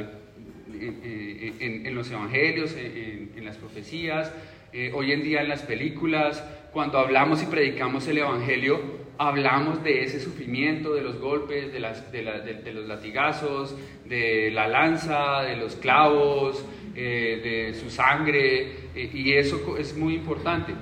en, 1.61 1.87
en- 1.87 1.95
los 1.95 2.11
evangelios, 2.11 2.73
en, 2.75 3.33
en- 3.37 3.45
las 3.45 3.57
profecías, 3.57 4.33
eh, 4.73 4.91
hoy 4.95 5.12
en 5.12 5.23
día 5.23 5.43
en 5.43 5.49
las 5.49 5.62
películas. 5.62 6.43
Cuando 6.73 6.99
hablamos 6.99 7.43
y 7.43 7.47
predicamos 7.47 8.07
el 8.09 8.19
evangelio, 8.19 8.81
hablamos 9.19 9.85
de 9.85 10.03
ese 10.03 10.19
sufrimiento, 10.21 10.93
de 10.95 11.03
los 11.03 11.21
golpes, 11.21 11.73
de, 11.73 11.79
las, 11.81 12.11
de, 12.11 12.23
la- 12.23 12.41
de- 12.41 12.55
de 12.62 12.73
los 12.73 12.87
latigazos, 12.87 13.76
de 14.07 14.50
la 14.50 14.67
lanza, 14.67 15.43
de 15.43 15.57
los 15.57 15.76
clavos, 15.76 16.64
eh, 16.97 17.71
de 17.73 17.75
su 17.79 17.91
sangre, 17.91 18.73
eh, 18.95 19.11
y 19.12 19.33
eso 19.33 19.76
es 19.79 19.97
muy 19.97 20.14
importante. 20.14 20.73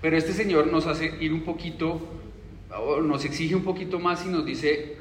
Pero 0.00 0.16
este 0.16 0.32
Señor 0.32 0.66
nos 0.68 0.86
hace 0.86 1.12
ir 1.20 1.32
un 1.32 1.42
poquito, 1.42 2.00
nos 3.02 3.24
exige 3.24 3.54
un 3.54 3.64
poquito 3.64 3.98
más 3.98 4.24
y 4.24 4.28
nos 4.30 4.46
dice, 4.46 4.96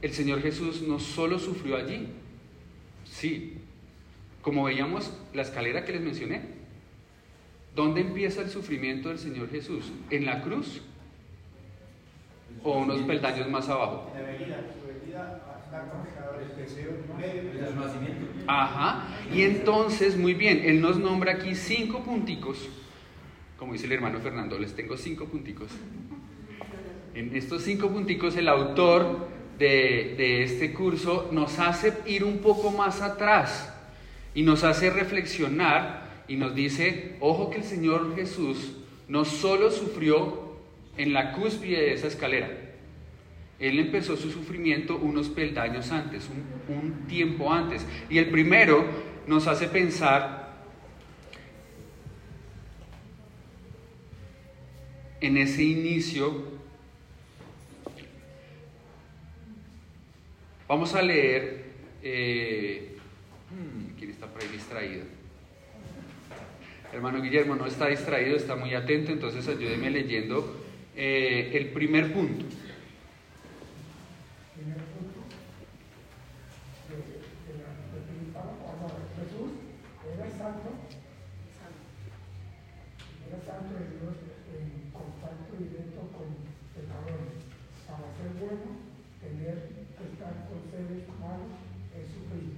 el 0.00 0.12
Señor 0.12 0.42
Jesús 0.42 0.82
no 0.82 0.98
solo 0.98 1.38
sufrió 1.38 1.76
allí, 1.76 2.08
sí, 3.22 3.54
como 4.42 4.64
veíamos 4.64 5.12
la 5.32 5.42
escalera 5.42 5.84
que 5.84 5.92
les 5.92 6.00
mencioné. 6.00 6.40
¿Dónde 7.76 8.00
empieza 8.00 8.42
el 8.42 8.50
sufrimiento 8.50 9.10
del 9.10 9.18
Señor 9.18 9.48
Jesús? 9.48 9.92
¿En 10.10 10.26
la 10.26 10.42
cruz? 10.42 10.82
¿O 12.64 12.78
unos 12.78 13.00
peldaños 13.02 13.48
más 13.48 13.68
abajo? 13.68 14.10
En 14.16 14.22
la 14.22 14.28
venida, 14.28 14.56
su 14.74 14.88
venida 14.88 15.40
está 15.64 15.88
conectada 15.88 16.36
al 16.36 16.56
deseo 16.56 16.90
medio 17.16 17.52
Desde 17.52 17.72
su 17.72 17.80
nacimiento. 17.80 18.26
Ajá. 18.48 19.06
Y 19.32 19.42
entonces, 19.42 20.18
muy 20.18 20.34
bien, 20.34 20.60
Él 20.64 20.80
nos 20.80 20.98
nombra 20.98 21.34
aquí 21.34 21.54
cinco 21.54 22.02
punticos. 22.02 22.68
Como 23.56 23.72
dice 23.72 23.86
el 23.86 23.92
hermano 23.92 24.18
Fernando, 24.18 24.58
les 24.58 24.74
tengo 24.74 24.96
cinco 24.96 25.26
punticos. 25.26 25.70
En 27.14 27.36
estos 27.36 27.62
cinco 27.62 27.88
punticos, 27.88 28.36
el 28.36 28.48
autor 28.48 29.28
de, 29.58 30.42
este 30.42 30.72
curso 30.72 31.28
nos 31.32 31.58
hace 31.58 31.92
ir 32.06 32.24
un 32.24 32.38
poco 32.38 32.70
más 32.70 33.00
atrás 33.00 33.72
y 34.34 34.42
nos 34.42 34.64
hace 34.64 34.90
reflexionar 34.90 36.24
y 36.28 36.36
nos 36.36 36.54
dice, 36.54 37.16
ojo 37.20 37.50
que 37.50 37.58
el 37.58 37.64
Señor 37.64 38.14
Jesús 38.16 38.72
no 39.08 39.24
solo 39.24 39.70
sufrió 39.70 40.52
en 40.96 41.12
la 41.12 41.32
cúspide 41.32 41.80
de 41.80 41.94
esa 41.94 42.08
escalera, 42.08 42.50
él 43.58 43.78
empezó 43.78 44.16
su 44.16 44.30
sufrimiento 44.30 44.96
unos 44.96 45.28
peldaños 45.28 45.92
antes, 45.92 46.28
un, 46.28 46.74
un 46.76 47.06
tiempo 47.06 47.52
antes. 47.52 47.86
Y 48.10 48.18
el 48.18 48.28
primero 48.28 48.84
nos 49.28 49.46
hace 49.46 49.68
pensar 49.68 50.42
en 55.22 55.36
ese 55.38 55.62
inicio. 55.62 56.51
Vamos 60.68 60.94
a 60.94 61.02
leer. 61.02 61.64
eh, 62.02 62.96
hmm, 63.50 63.98
¿Quién 63.98 64.10
está 64.10 64.26
por 64.26 64.42
ahí 64.42 64.48
distraído? 64.48 65.04
Hermano 66.92 67.22
Guillermo 67.22 67.54
no 67.56 67.66
está 67.66 67.86
distraído, 67.86 68.36
está 68.36 68.54
muy 68.54 68.74
atento, 68.74 69.12
entonces 69.12 69.48
ayúdeme 69.48 69.90
leyendo 69.90 70.62
eh, 70.94 71.50
el 71.54 71.68
primer 71.68 72.12
punto. 72.12 72.44
Jesús 79.16 79.50
era 80.14 80.26
santo, 80.36 80.68
era 83.28 83.38
santo 83.40 83.72
en 83.78 84.90
contacto 84.92 85.56
directo 85.58 86.00
con 86.12 86.28
pecadores. 86.74 87.40
Para 87.86 88.08
ser 88.16 88.30
bueno, 88.38 88.68
tener 89.20 89.81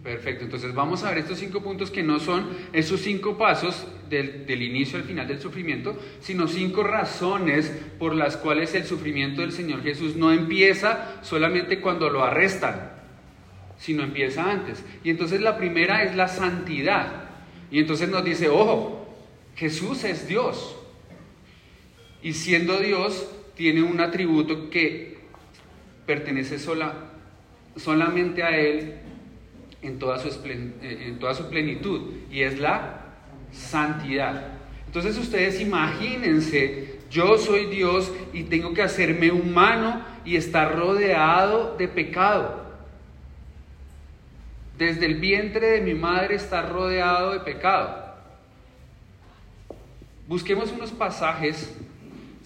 Perfecto, 0.03 0.45
entonces 0.45 0.75
vamos 0.75 1.03
a 1.03 1.09
ver 1.09 1.19
estos 1.19 1.39
cinco 1.39 1.63
puntos 1.63 1.91
que 1.91 2.03
no 2.03 2.21
son 2.21 2.47
esos 2.75 3.01
cinco 3.01 3.39
pasos 3.39 3.87
del, 4.11 4.45
del 4.45 4.63
inicio 4.63 4.99
al 4.99 5.05
final 5.05 5.27
del 5.27 5.41
sufrimiento, 5.41 5.99
sino 6.21 6.47
cinco 6.47 6.83
razones 6.83 7.73
por 7.99 8.15
las 8.15 8.37
cuales 8.37 8.75
el 8.75 8.85
sufrimiento 8.85 9.41
del 9.41 9.53
Señor 9.53 9.83
Jesús 9.83 10.15
no 10.15 10.31
empieza 10.31 11.19
solamente 11.23 11.81
cuando 11.81 12.11
lo 12.11 12.23
arrestan, 12.23 12.93
sino 13.79 14.03
empieza 14.03 14.51
antes. 14.51 14.85
Y 15.03 15.11
entonces 15.11 15.41
la 15.41 15.57
primera 15.57 16.03
es 16.03 16.15
la 16.15 16.29
santidad. 16.29 17.25
Y 17.71 17.79
entonces 17.79 18.11
nos 18.11 18.25
dice, 18.25 18.51
ojo, 18.51 19.09
Jesús 19.57 20.05
es 20.05 20.29
Dios. 20.29 20.77
Y 22.23 22.35
siendo 22.35 22.79
Dios, 22.79 23.27
tiene 23.57 23.83
un 23.83 24.01
atributo 24.01 24.69
que 24.71 25.19
pertenece 26.07 26.59
sola, 26.59 27.14
solamente 27.77 28.43
a 28.43 28.57
Él 28.57 28.95
en 29.83 29.99
toda, 29.99 30.19
su 30.19 30.29
eh, 30.47 31.07
en 31.09 31.19
toda 31.19 31.35
su 31.35 31.49
plenitud, 31.49 32.13
y 32.31 32.43
es 32.43 32.59
la 32.59 33.01
santidad. 33.53 34.49
Entonces 34.87 35.19
ustedes 35.19 35.61
imagínense, 35.61 36.99
yo 37.11 37.37
soy 37.37 37.67
Dios 37.67 38.11
y 38.33 38.45
tengo 38.45 38.73
que 38.75 38.83
hacerme 38.83 39.31
humano 39.31 40.05
y 40.25 40.37
estar 40.37 40.77
rodeado 40.77 41.77
de 41.77 41.89
pecado. 41.89 42.65
Desde 44.79 45.07
el 45.07 45.17
vientre 45.17 45.67
de 45.69 45.81
mi 45.81 45.95
madre 45.95 46.35
estar 46.35 46.73
rodeado 46.73 47.33
de 47.33 47.41
pecado. 47.41 48.05
Busquemos 50.27 50.73
unos 50.73 50.91
pasajes 50.91 51.77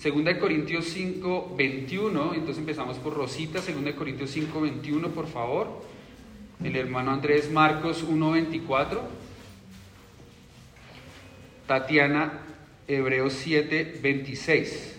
2 0.01 0.39
Corintios 0.39 0.85
5, 0.91 1.55
21, 1.57 2.35
entonces 2.35 2.59
empezamos 2.59 2.99
por 2.99 3.15
Rosita, 3.15 3.61
2 3.61 3.95
Corintios 3.95 4.31
5, 4.31 4.61
21, 4.61 5.09
por 5.09 5.27
favor. 5.27 5.83
El 6.63 6.77
hermano 6.77 7.11
Andrés 7.11 7.51
Marcos 7.51 8.05
1, 8.05 8.31
24. 8.31 9.03
Tatiana, 11.67 12.41
Hebreos 12.87 13.33
7, 13.33 13.99
26. 14.01 14.97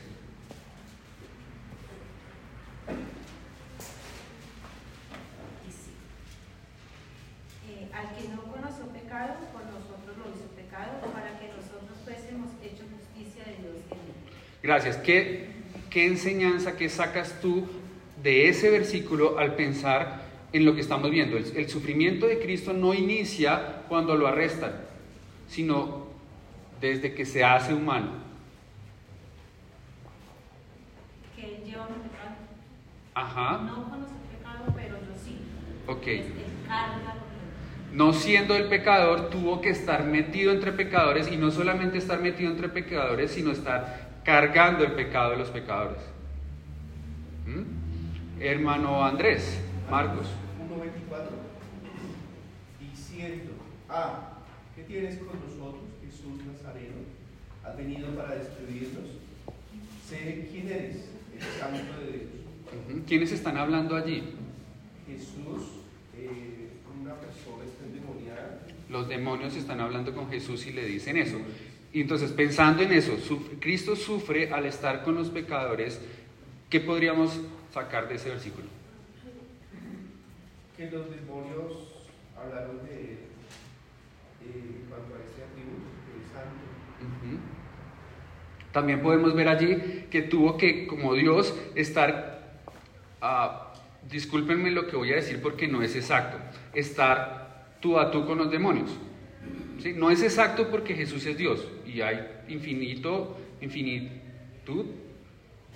Dice, 5.65 5.91
eh, 7.69 7.89
al 7.93 8.15
que 8.15 8.27
no 8.35 8.43
conoció 8.51 8.85
pecado, 8.87 9.35
por 9.53 9.63
nosotros 9.63 10.17
lo 10.17 10.29
hizo 10.29 10.45
pecado, 10.57 10.99
para 11.13 11.39
que 11.39 11.47
nosotros 11.47 11.97
fuésemos 12.03 12.49
hechos 12.61 12.85
justicia 12.99 13.45
de 13.45 13.63
Dios 13.63 13.75
en 13.91 13.97
él. 13.97 14.19
Gracias. 14.69 14.97
¿Qué, 14.97 15.47
¿Qué 15.89 16.05
enseñanza, 16.05 16.77
qué 16.77 16.89
sacas 16.89 17.41
tú 17.41 17.67
de 18.21 18.49
ese 18.49 18.69
versículo 18.69 19.39
al 19.39 19.55
pensar 19.55 20.21
en 20.53 20.63
lo 20.63 20.75
que 20.75 20.81
estamos 20.81 21.09
viendo? 21.09 21.37
El, 21.37 21.57
el 21.57 21.67
sufrimiento 21.67 22.27
de 22.27 22.37
Cristo 22.37 22.71
no 22.71 22.93
inicia 22.93 23.81
cuando 23.89 24.15
lo 24.15 24.27
arrestan, 24.27 24.73
sino 25.47 26.05
desde 26.79 27.15
que 27.15 27.25
se 27.25 27.43
hace 27.43 27.73
humano? 27.73 28.11
Que 31.35 31.45
él 31.47 31.63
lleva 31.65 31.87
mi 31.87 32.07
pecado. 32.07 32.35
Ajá, 33.15 33.63
No 33.63 33.89
conoce 33.89 34.11
el 34.13 34.37
pecado, 34.37 34.65
pero 34.75 34.97
yo 34.97 35.17
sí. 35.19 35.39
ok. 35.87 36.67
Carga. 36.67 37.15
No 37.91 38.13
siendo 38.13 38.55
el 38.55 38.65
pecador, 38.69 39.31
tuvo 39.31 39.61
que 39.61 39.71
estar 39.71 40.03
metido 40.05 40.51
entre 40.51 40.73
pecadores 40.73 41.31
y 41.31 41.37
no 41.37 41.49
solamente 41.49 41.97
estar 41.97 42.21
metido 42.21 42.51
entre 42.51 42.69
pecadores, 42.69 43.31
sino 43.31 43.49
estar 43.49 44.08
cargando 44.29 44.83
el 44.83 44.91
pecado 44.91 45.31
de 45.31 45.37
los 45.37 45.49
pecadores. 45.49 45.97
¿Mm? 47.47 48.39
Hermano 48.39 49.03
Andrés, 49.03 49.59
Marcos. 49.89 50.27
1.24. 50.69 51.29
Diciendo, 52.79 53.53
ah, 53.89 54.33
¿qué 54.75 54.83
tienes 54.83 55.17
con 55.17 55.39
nosotros, 55.39 55.81
Jesús 56.05 56.45
Nazareno? 56.45 56.97
¿Has 57.65 57.75
venido 57.75 58.09
para 58.09 58.35
destruirnos? 58.35 59.09
Sé 60.07 60.47
quién 60.51 60.67
eres, 60.67 61.09
el 61.33 61.59
santo 61.59 61.99
de 61.99 62.11
Dios. 62.11 63.03
¿Quiénes 63.07 63.31
están 63.31 63.57
hablando 63.57 63.95
allí? 63.95 64.35
Jesús, 65.07 65.81
eh, 66.15 66.69
una 67.01 67.15
persona 67.15 67.63
está 67.65 67.83
endemoniada. 67.83 68.59
Los 68.89 69.07
demonios 69.07 69.55
están 69.55 69.79
hablando 69.79 70.13
con 70.13 70.29
Jesús 70.29 70.67
y 70.67 70.73
le 70.73 70.85
dicen 70.85 71.17
eso. 71.17 71.39
Y 71.91 72.01
entonces, 72.01 72.31
pensando 72.31 72.83
en 72.83 72.91
eso, 72.91 73.17
Cristo 73.59 73.95
sufre 73.95 74.51
al 74.51 74.65
estar 74.65 75.03
con 75.03 75.15
los 75.15 75.29
pecadores. 75.29 75.99
¿Qué 76.69 76.79
podríamos 76.79 77.39
sacar 77.73 78.07
de 78.07 78.15
ese 78.15 78.29
versículo? 78.29 78.67
que 80.79 80.89
los 80.89 81.09
demonios 81.09 81.89
hablaron 82.41 82.85
de 82.85 83.01
él 83.01 83.17
en 84.39 84.85
cuanto 84.87 85.13
a 85.13 85.17
atributo, 85.17 85.89
el 86.15 86.23
santo. 86.31 87.43
También 88.71 89.01
podemos 89.01 89.35
ver 89.35 89.49
allí 89.49 90.05
que 90.09 90.21
tuvo 90.21 90.55
que, 90.55 90.87
como 90.87 91.15
Dios, 91.15 91.53
estar, 91.75 92.61
ah, 93.19 93.73
discúlpenme 94.09 94.71
lo 94.71 94.87
que 94.87 94.95
voy 94.95 95.11
a 95.11 95.17
decir 95.17 95.41
porque 95.41 95.67
no 95.67 95.83
es 95.83 95.97
exacto, 95.97 96.37
estar 96.73 97.75
tú 97.81 97.99
a 97.99 98.09
tú 98.09 98.25
con 98.25 98.37
los 98.37 98.49
demonios. 98.49 98.91
¿Sí? 99.83 99.91
No 99.91 100.11
es 100.11 100.23
exacto 100.23 100.69
porque 100.71 100.95
Jesús 100.95 101.25
es 101.25 101.37
Dios 101.37 101.67
y 101.93 102.01
hay 102.01 102.19
infinito, 102.47 103.37
infinitud, 103.61 104.85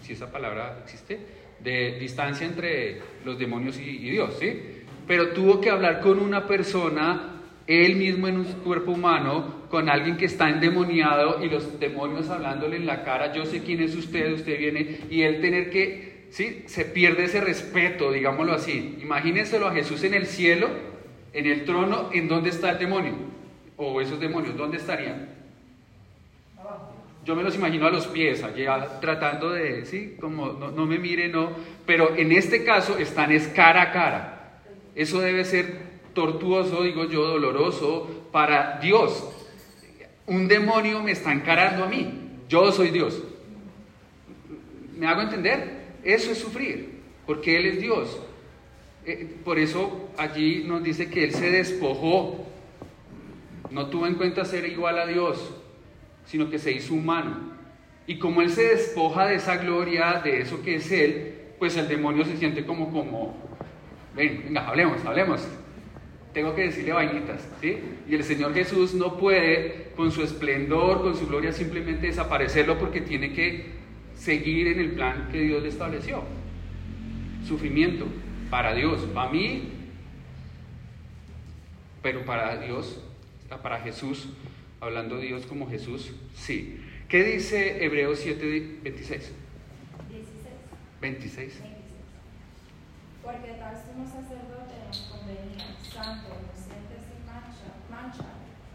si 0.01 0.13
esa 0.13 0.31
palabra 0.31 0.79
existe, 0.83 1.19
de 1.63 1.97
distancia 1.99 2.45
entre 2.45 3.01
los 3.25 3.39
demonios 3.39 3.79
y, 3.79 4.09
Dios, 4.09 4.35
¿sí? 4.39 4.59
Pero 5.07 5.29
tuvo 5.29 5.61
que 5.61 5.69
hablar 5.69 6.01
con 6.01 6.19
una 6.19 6.45
persona, 6.45 7.41
él 7.67 7.95
mismo 7.95 8.27
en 8.27 8.37
un 8.37 8.45
cuerpo 8.45 8.91
humano, 8.91 9.63
con 9.69 9.89
alguien 9.89 10.17
que 10.17 10.25
está 10.25 10.49
endemoniado 10.49 11.43
y 11.43 11.49
los 11.49 11.79
demonios 11.79 12.29
hablándole 12.29 12.77
en 12.77 12.85
la 12.85 13.03
cara, 13.03 13.33
yo 13.33 13.45
sé 13.45 13.63
quién 13.63 13.81
es 13.81 13.95
usted, 13.95 14.33
usted 14.33 14.57
viene, 14.57 14.99
y 15.09 15.21
él 15.21 15.41
tener 15.41 15.69
que, 15.69 16.27
¿sí? 16.29 16.63
Se 16.67 16.85
pierde 16.85 17.25
ese 17.25 17.41
respeto, 17.41 18.11
digámoslo 18.11 18.53
así. 18.53 18.97
Imagínenselo 19.01 19.67
a 19.67 19.73
Jesús 19.73 20.03
en 20.03 20.13
el 20.13 20.25
cielo, 20.25 20.69
en 21.31 21.45
el 21.47 21.63
trono, 21.63 22.09
¿en 22.13 22.27
dónde 22.27 22.49
está 22.49 22.71
el 22.71 22.79
demonio? 22.79 23.13
O 23.77 23.99
esos 24.01 24.19
demonios, 24.19 24.55
¿dónde 24.55 24.77
estarían? 24.77 25.42
Yo 27.25 27.35
me 27.35 27.43
los 27.43 27.55
imagino 27.55 27.87
a 27.87 27.91
los 27.91 28.07
pies, 28.07 28.43
allá 28.43 28.99
tratando 28.99 29.51
de, 29.51 29.85
sí, 29.85 30.17
como 30.19 30.47
no, 30.53 30.71
no 30.71 30.85
me 30.85 30.99
mire, 30.99 31.29
no. 31.29 31.51
Pero 31.85 32.15
en 32.15 32.31
este 32.31 32.65
caso 32.65 32.97
están 32.97 33.31
es 33.31 33.47
cara 33.47 33.81
a 33.81 33.91
cara. 33.91 34.61
Eso 34.93 35.21
debe 35.21 35.45
ser 35.45 35.93
tortuoso, 36.13 36.83
digo 36.83 37.05
yo, 37.05 37.25
doloroso 37.25 38.27
para 38.31 38.79
Dios. 38.79 39.29
Un 40.25 40.47
demonio 40.47 41.01
me 41.01 41.11
está 41.11 41.31
encarando 41.31 41.85
a 41.85 41.87
mí. 41.87 42.39
Yo 42.49 42.71
soy 42.71 42.89
Dios. 42.89 43.23
¿Me 44.97 45.07
hago 45.07 45.21
entender? 45.21 45.83
Eso 46.03 46.31
es 46.31 46.37
sufrir, 46.37 46.99
porque 47.25 47.57
Él 47.57 47.65
es 47.67 47.81
Dios. 47.81 48.19
Eh, 49.05 49.35
por 49.43 49.59
eso 49.59 50.09
allí 50.17 50.63
nos 50.65 50.83
dice 50.83 51.09
que 51.09 51.23
Él 51.23 51.33
se 51.33 51.49
despojó. 51.49 52.45
No 53.71 53.87
tuvo 53.87 54.07
en 54.07 54.15
cuenta 54.15 54.45
ser 54.45 54.65
igual 54.65 54.99
a 54.99 55.07
Dios, 55.07 55.51
sino 56.25 56.49
que 56.49 56.59
se 56.59 56.71
hizo 56.71 56.93
humano. 56.93 57.53
Y 58.05 58.19
como 58.19 58.41
Él 58.41 58.49
se 58.49 58.63
despoja 58.63 59.27
de 59.27 59.35
esa 59.35 59.57
gloria, 59.57 60.21
de 60.23 60.41
eso 60.41 60.61
que 60.61 60.75
es 60.75 60.91
Él, 60.91 61.33
pues 61.59 61.77
el 61.77 61.87
demonio 61.87 62.25
se 62.25 62.37
siente 62.37 62.65
como, 62.65 62.91
como, 62.91 63.37
ven, 64.15 64.43
venga, 64.45 64.67
hablemos, 64.67 65.03
hablemos. 65.05 65.47
Tengo 66.33 66.55
que 66.55 66.63
decirle 66.63 66.93
vainitas, 66.93 67.47
¿sí? 67.61 67.77
Y 68.09 68.15
el 68.15 68.23
Señor 68.23 68.53
Jesús 68.53 68.93
no 68.95 69.17
puede, 69.17 69.91
con 69.95 70.11
su 70.11 70.23
esplendor, 70.23 71.01
con 71.01 71.15
su 71.15 71.27
gloria, 71.27 71.53
simplemente 71.53 72.07
desaparecerlo 72.07 72.79
porque 72.79 73.01
tiene 73.01 73.31
que 73.33 73.71
seguir 74.15 74.67
en 74.67 74.79
el 74.79 74.91
plan 74.91 75.29
que 75.31 75.39
Dios 75.41 75.61
le 75.61 75.69
estableció. 75.69 76.23
Sufrimiento 77.47 78.07
para 78.49 78.73
Dios, 78.73 79.01
para 79.13 79.31
mí, 79.31 79.69
pero 82.01 82.25
para 82.25 82.57
Dios, 82.57 82.99
para 83.61 83.79
Jesús, 83.79 84.27
hablando 84.83 85.17
de 85.17 85.27
Dios 85.27 85.45
como 85.45 85.69
Jesús, 85.69 86.11
sí. 86.35 86.79
¿Qué 87.07 87.23
dice 87.23 87.83
Hebreos 87.83 88.19
7, 88.21 88.79
26? 88.83 89.31
16. 90.09 90.33
26. 91.01 91.37
26. 91.37 91.63
Porque 93.23 93.53
tal 93.53 93.75
sumo 93.77 94.05
sacerdote 94.05 94.73
nos 94.87 94.99
convenía, 95.11 95.77
santo, 95.81 96.27
inocente 96.35 96.95
sin 96.99 97.25
mancha, 97.25 97.79
mancha, 97.89 98.25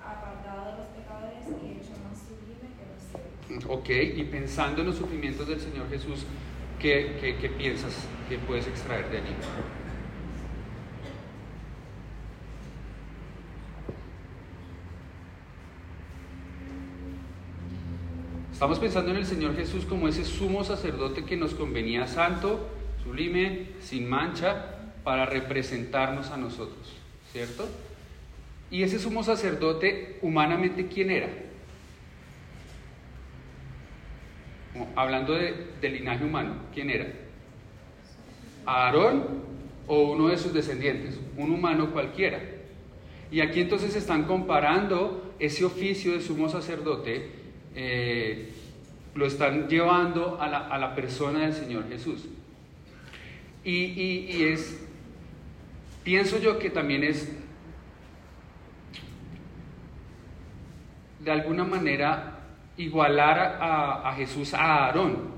apartado 0.03 0.73
de 0.73 0.79
los 0.79 0.89
pecadores 0.97 1.45
y 1.45 1.79
hecho 1.79 1.93
más 2.03 2.17
sublime 2.17 2.73
que 2.79 2.85
los 2.89 3.01
cielos. 3.05 3.65
Ok, 3.69 3.91
y 4.19 4.25
pensando 4.25 4.81
en 4.81 4.87
los 4.89 4.97
sufrimientos 4.97 5.47
del 5.49 5.61
Señor 5.61 5.91
Jesús, 5.91 6.25
¿qué, 6.79 7.19
qué, 7.21 7.37
qué 7.37 7.49
piensas 7.51 8.07
que 8.29 8.39
puedes 8.39 8.67
extraer 8.67 9.11
de 9.11 9.19
allí? 9.19 9.35
Estamos 18.59 18.81
pensando 18.81 19.13
en 19.13 19.19
el 19.19 19.25
Señor 19.25 19.55
Jesús 19.55 19.85
como 19.85 20.09
ese 20.09 20.25
sumo 20.25 20.65
sacerdote 20.65 21.25
que 21.25 21.37
nos 21.37 21.55
convenía 21.55 22.09
santo, 22.09 22.69
sublime, 23.05 23.69
sin 23.81 24.11
mancha, 24.11 24.81
para 25.05 25.27
representarnos 25.27 26.33
a 26.33 26.37
nosotros, 26.39 26.97
¿cierto? 27.31 27.69
Y 28.69 28.83
ese 28.83 28.99
sumo 28.99 29.23
sacerdote, 29.23 30.19
humanamente, 30.23 30.89
¿quién 30.89 31.13
era? 31.13 31.29
Hablando 34.97 35.35
de, 35.35 35.69
del 35.81 35.93
linaje 35.93 36.25
humano, 36.25 36.55
¿quién 36.75 36.91
era? 36.91 37.13
¿Aarón 38.67 39.45
o 39.87 40.03
uno 40.11 40.31
de 40.31 40.37
sus 40.37 40.53
descendientes? 40.53 41.21
Un 41.37 41.53
humano 41.53 41.93
cualquiera. 41.93 42.41
Y 43.31 43.41
aquí 43.41 43.61
entonces 43.61 43.95
están 43.95 44.25
comparando 44.25 45.33
ese 45.39 45.65
oficio 45.65 46.15
de 46.15 46.21
sumo 46.21 46.49
sacerdote, 46.49 47.38
eh, 47.81 48.53
lo 49.15 49.25
están 49.27 49.69
llevando 49.69 50.41
a 50.41 50.49
la, 50.49 50.59
a 50.67 50.79
la 50.79 50.95
persona 50.97 51.41
del 51.41 51.53
Señor 51.55 51.89
Jesús. 51.89 52.27
Y, 53.65 53.71
y- 53.85 54.27
y 54.37 54.43
es, 54.45 54.85
pienso 56.03 56.39
yo 56.41 56.59
que 56.59 56.71
también 56.71 57.05
es 57.05 57.31
de 61.21 61.31
alguna 61.31 61.65
manera 61.65 62.41
igualar 62.77 63.39
a, 63.61 64.09
a 64.09 64.15
Jesús 64.15 64.55
a 64.55 64.87
Aarón. 64.87 65.38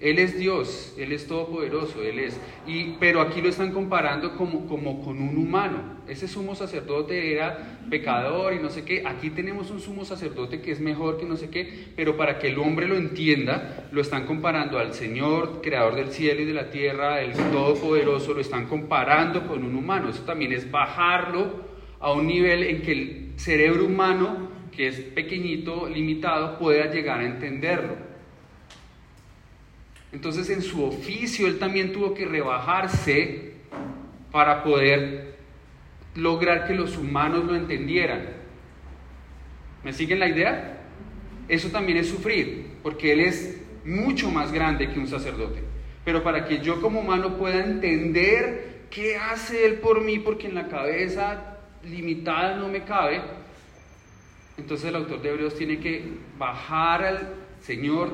Él 0.00 0.20
es 0.20 0.38
Dios, 0.38 0.94
Él 0.96 1.10
es 1.10 1.26
todopoderoso, 1.26 2.04
Él 2.04 2.20
es. 2.20 2.38
Y, 2.68 2.92
pero 3.00 3.20
aquí 3.20 3.42
lo 3.42 3.48
están 3.48 3.72
comparando 3.72 4.36
como, 4.36 4.68
como 4.68 5.02
con 5.02 5.20
un 5.20 5.36
humano. 5.36 5.98
Ese 6.06 6.28
sumo 6.28 6.54
sacerdote 6.54 7.32
era 7.32 7.80
pecador 7.90 8.54
y 8.54 8.60
no 8.60 8.70
sé 8.70 8.84
qué. 8.84 9.02
Aquí 9.04 9.30
tenemos 9.30 9.72
un 9.72 9.80
sumo 9.80 10.04
sacerdote 10.04 10.60
que 10.60 10.70
es 10.70 10.78
mejor 10.78 11.18
que 11.18 11.26
no 11.26 11.36
sé 11.36 11.50
qué, 11.50 11.88
pero 11.96 12.16
para 12.16 12.38
que 12.38 12.48
el 12.48 12.60
hombre 12.60 12.86
lo 12.86 12.96
entienda, 12.96 13.88
lo 13.90 14.00
están 14.00 14.24
comparando 14.24 14.78
al 14.78 14.94
Señor, 14.94 15.60
creador 15.62 15.96
del 15.96 16.12
cielo 16.12 16.42
y 16.42 16.44
de 16.44 16.54
la 16.54 16.70
tierra, 16.70 17.20
el 17.20 17.32
todopoderoso, 17.32 18.34
lo 18.34 18.40
están 18.40 18.66
comparando 18.66 19.48
con 19.48 19.64
un 19.64 19.74
humano. 19.74 20.10
Eso 20.10 20.22
también 20.22 20.52
es 20.52 20.70
bajarlo 20.70 21.64
a 21.98 22.12
un 22.12 22.28
nivel 22.28 22.62
en 22.62 22.82
que 22.82 22.92
el 22.92 23.32
cerebro 23.34 23.84
humano, 23.86 24.48
que 24.70 24.86
es 24.86 25.00
pequeñito, 25.00 25.88
limitado, 25.88 26.56
pueda 26.56 26.88
llegar 26.88 27.18
a 27.18 27.26
entenderlo. 27.26 28.07
Entonces 30.12 30.48
en 30.50 30.62
su 30.62 30.84
oficio 30.84 31.46
él 31.46 31.58
también 31.58 31.92
tuvo 31.92 32.14
que 32.14 32.24
rebajarse 32.24 33.52
para 34.30 34.62
poder 34.62 35.36
lograr 36.14 36.66
que 36.66 36.74
los 36.74 36.96
humanos 36.96 37.44
lo 37.44 37.54
entendieran. 37.54 38.26
¿Me 39.84 39.92
siguen 39.92 40.18
la 40.18 40.28
idea? 40.28 40.80
Eso 41.48 41.68
también 41.68 41.98
es 41.98 42.08
sufrir, 42.08 42.66
porque 42.82 43.12
él 43.12 43.20
es 43.20 43.60
mucho 43.84 44.30
más 44.30 44.52
grande 44.52 44.90
que 44.90 44.98
un 44.98 45.06
sacerdote. 45.06 45.62
Pero 46.04 46.22
para 46.22 46.44
que 46.44 46.60
yo 46.60 46.80
como 46.80 47.00
humano 47.00 47.36
pueda 47.36 47.64
entender 47.64 48.86
qué 48.90 49.16
hace 49.16 49.66
él 49.66 49.74
por 49.74 50.02
mí, 50.02 50.18
porque 50.18 50.46
en 50.46 50.54
la 50.54 50.68
cabeza 50.68 51.58
limitada 51.84 52.56
no 52.56 52.68
me 52.68 52.84
cabe, 52.84 53.22
Entonces 54.56 54.88
el 54.88 54.96
autor 54.96 55.22
de 55.22 55.30
Hebreos 55.30 55.54
tiene 55.54 55.78
que 55.78 56.02
bajar 56.36 57.04
al 57.04 57.34
Señor, 57.60 58.12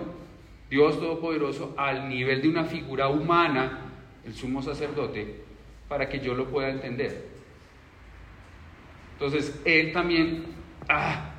Dios 0.70 0.98
Todopoderoso, 0.98 1.74
al 1.76 2.08
nivel 2.08 2.42
de 2.42 2.48
una 2.48 2.64
figura 2.64 3.08
humana, 3.08 3.92
el 4.24 4.34
sumo 4.34 4.62
sacerdote, 4.62 5.42
para 5.88 6.08
que 6.08 6.20
yo 6.20 6.34
lo 6.34 6.46
pueda 6.46 6.70
entender. 6.70 7.28
Entonces 9.12 9.60
Él 9.64 9.92
también 9.92 10.44
ah, 10.88 11.34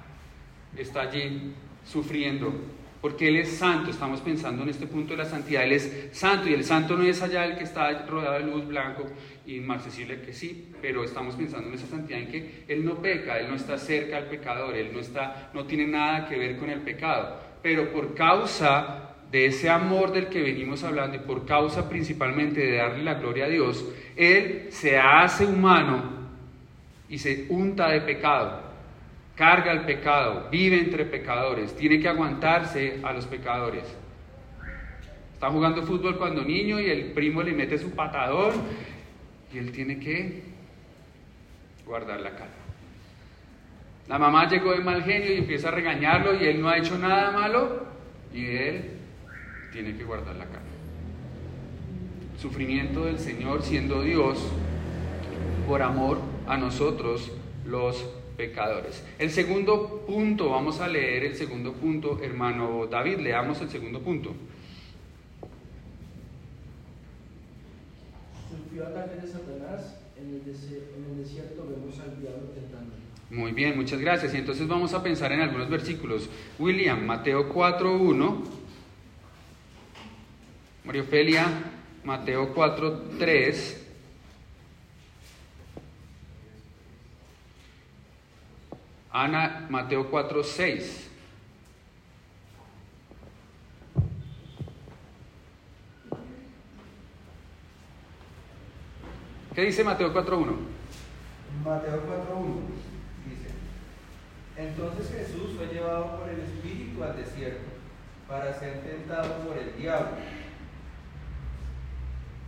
está 0.78 1.02
allí 1.02 1.54
sufriendo, 1.84 2.54
porque 3.02 3.28
Él 3.28 3.38
es 3.38 3.58
santo, 3.58 3.92
estamos 3.92 4.22
pensando 4.22 4.64
en 4.64 4.70
este 4.70 4.88
punto 4.88 5.12
de 5.12 5.18
la 5.18 5.26
santidad, 5.26 5.64
Él 5.64 5.74
es 5.74 6.10
santo 6.12 6.50
y 6.50 6.54
el 6.54 6.64
santo 6.64 6.96
no 6.96 7.04
es 7.04 7.22
allá 7.22 7.46
el 7.46 7.58
que 7.58 7.64
está 7.64 8.06
rodeado 8.06 8.40
de 8.40 8.46
luz 8.46 8.68
blanco 8.68 9.06
inmarcesible 9.46 10.22
que 10.22 10.34
sí, 10.34 10.72
pero 10.82 11.04
estamos 11.04 11.36
pensando 11.36 11.68
en 11.68 11.76
esa 11.76 11.88
santidad 11.88 12.20
en 12.20 12.32
que 12.32 12.64
Él 12.68 12.86
no 12.86 12.96
peca, 13.02 13.40
Él 13.40 13.50
no 13.50 13.56
está 13.56 13.78
cerca 13.78 14.18
al 14.18 14.26
pecador, 14.26 14.76
Él 14.76 14.92
no, 14.94 15.00
está, 15.00 15.52
no 15.54 15.66
tiene 15.66 15.86
nada 15.86 16.28
que 16.28 16.38
ver 16.38 16.58
con 16.58 16.70
el 16.70 16.82
pecado, 16.82 17.40
pero 17.62 17.92
por 17.92 18.16
causa 18.16 19.05
de 19.36 19.48
ese 19.48 19.70
amor 19.70 20.14
del 20.14 20.28
que 20.28 20.42
venimos 20.42 20.86
hablando 20.86 21.18
y 21.18 21.20
por 21.20 21.46
causa 21.46 21.90
principalmente 21.90 22.62
de 22.62 22.78
darle 22.78 23.04
la 23.04 23.16
gloria 23.16 23.44
a 23.44 23.50
Dios, 23.50 23.86
Él 24.16 24.68
se 24.70 24.98
hace 24.98 25.46
humano 25.46 26.30
y 27.10 27.18
se 27.18 27.46
unta 27.50 27.90
de 27.90 28.00
pecado, 28.00 28.62
carga 29.36 29.74
el 29.74 29.82
pecado, 29.82 30.48
vive 30.50 30.80
entre 30.80 31.04
pecadores, 31.04 31.76
tiene 31.76 32.00
que 32.00 32.08
aguantarse 32.08 33.02
a 33.04 33.12
los 33.12 33.26
pecadores. 33.26 33.84
Está 35.34 35.50
jugando 35.50 35.84
fútbol 35.84 36.18
cuando 36.18 36.42
niño 36.42 36.80
y 36.80 36.90
el 36.90 37.12
primo 37.12 37.44
le 37.44 37.52
mete 37.52 37.78
su 37.78 37.92
patadón 37.92 38.54
y 39.54 39.58
él 39.58 39.74
tiene 39.74 40.00
que 40.00 40.44
guardar 41.86 42.22
la 42.22 42.30
calma. 42.30 42.54
La 44.08 44.18
mamá 44.18 44.48
llegó 44.48 44.72
de 44.72 44.80
mal 44.80 45.04
genio 45.04 45.34
y 45.34 45.40
empieza 45.40 45.68
a 45.68 45.72
regañarlo 45.72 46.42
y 46.42 46.46
él 46.46 46.62
no 46.62 46.70
ha 46.70 46.78
hecho 46.78 46.98
nada 46.98 47.32
malo 47.32 47.86
y 48.34 48.46
él 48.46 48.95
tiene 49.76 49.98
que 49.98 50.06
guardar 50.06 50.38
la 50.38 50.46
calma. 50.46 50.70
Sufrimiento 52.40 53.04
del 53.04 53.20
Señor 53.20 53.62
siendo 53.62 54.02
Dios 54.04 54.40
por 55.68 55.82
amor 55.82 56.20
a 56.48 56.56
nosotros 56.56 57.30
los 57.66 57.98
pecadores. 58.38 59.04
El 59.20 59.32
segundo 59.32 60.06
punto, 60.08 60.50
vamos 60.52 60.80
a 60.80 60.88
leer 60.88 61.26
el 61.26 61.36
segundo 61.36 61.74
punto, 61.74 62.22
hermano 62.24 62.88
David, 62.88 63.20
leamos 63.20 63.60
el 63.60 63.70
segundo 63.70 64.00
punto. 64.00 64.34
Sufrió 68.50 68.88
ataques 68.88 69.24
de 69.24 69.28
Satanás, 69.28 69.98
en 70.18 70.28
el, 70.28 70.36
en 70.36 71.12
el 71.12 71.18
desierto 71.18 71.68
vemos 71.68 72.00
al 72.00 72.22
diablo 72.22 72.48
tentando. 72.56 72.94
Muy 73.30 73.52
bien, 73.52 73.76
muchas 73.76 74.00
gracias. 74.00 74.34
Y 74.36 74.38
entonces 74.38 74.70
vamos 74.70 74.94
a 74.94 75.04
pensar 75.04 75.34
en 75.34 75.42
algunos 75.42 75.70
versículos. 75.70 76.30
William, 76.60 77.06
Mateo 77.06 77.54
4.1. 77.54 78.55
María 80.86 81.02
Ofelia, 81.02 81.48
Mateo 82.04 82.54
4.3. 82.54 83.78
Ana, 89.12 89.66
Mateo 89.70 90.12
4.6. 90.12 91.06
¿Qué 99.56 99.62
dice 99.62 99.84
Mateo 99.86 100.14
4.1? 100.14 100.54
Mateo 101.64 101.94
4.1 101.94 102.60
dice, 103.26 103.50
entonces 104.58 105.10
Jesús 105.10 105.56
fue 105.56 105.74
llevado 105.74 106.20
por 106.20 106.30
el 106.30 106.42
Espíritu 106.42 107.02
al 107.02 107.16
desierto 107.16 107.72
para 108.28 108.54
ser 108.60 108.82
tentado 108.82 109.48
por 109.48 109.58
el 109.58 109.78
diablo. 109.78 110.18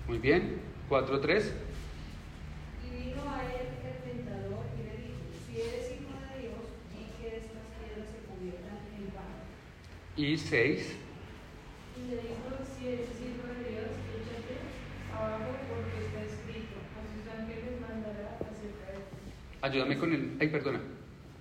Muy 0.08 0.20
bien, 0.20 0.62
4.3. 0.90 1.52
Y 2.82 2.90
vino 2.96 3.22
a 3.30 3.44
él 3.44 3.76
el 3.84 4.00
tentador 4.08 4.64
y 4.80 4.88
le 4.88 4.96
dijo, 5.04 5.20
si 5.46 5.60
eres 5.60 5.92
hijo 5.92 6.16
de 6.16 6.48
Dios, 6.48 6.64
di 6.96 7.12
que 7.20 7.28
estas 7.44 7.68
piedras 7.76 8.08
se 8.08 8.24
conviertan 8.24 8.80
en 8.96 9.12
pan. 9.12 9.36
Y 10.16 10.38
6. 10.38 10.96
Y 11.98 12.10
le 12.10 12.16
dijo, 12.24 12.56
si 12.64 12.88
eres 12.88 13.12
hijo 13.20 13.52
de 13.52 13.68
Dios, 13.68 13.92
échate 14.16 14.64
abajo 15.12 15.60
porque 15.68 16.00
está 16.08 16.24
escrito, 16.24 16.80
a 16.96 17.04
sus 17.04 17.28
ángeles 17.28 17.76
mandará 17.84 18.40
acerca 18.48 18.88
de 18.96 19.04
ti. 19.12 19.36
Ayúdame 19.62 19.98
con 19.98 20.14
el... 20.14 20.38
Ay, 20.40 20.48
perdona. 20.48 20.80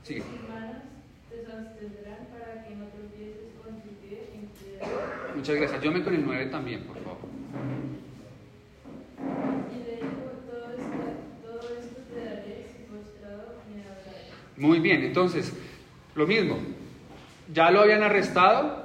Sigue. 0.03 0.23
Tus 0.27 0.43
manos 0.51 0.83
te 1.31 1.39
sostendrán 1.39 2.27
para 2.35 2.67
que 2.67 2.75
no 2.75 2.87
tropieces 2.91 3.55
con 3.63 3.79
tu 3.79 3.95
pie 4.03 4.27
en 4.35 4.51
piedra. 4.51 4.91
Muchas 5.37 5.55
gracias. 5.55 5.79
Ayúdame 5.81 6.03
con 6.03 6.15
el 6.15 6.25
9 6.27 6.47
también, 6.47 6.83
por 6.83 6.99
favor. 6.99 7.16
Muy 14.57 14.81
bien, 14.81 15.03
entonces, 15.03 15.53
lo 16.15 16.27
mismo. 16.27 16.59
Ya 17.53 17.71
lo 17.71 17.81
habían 17.81 18.03
arrestado. 18.03 18.85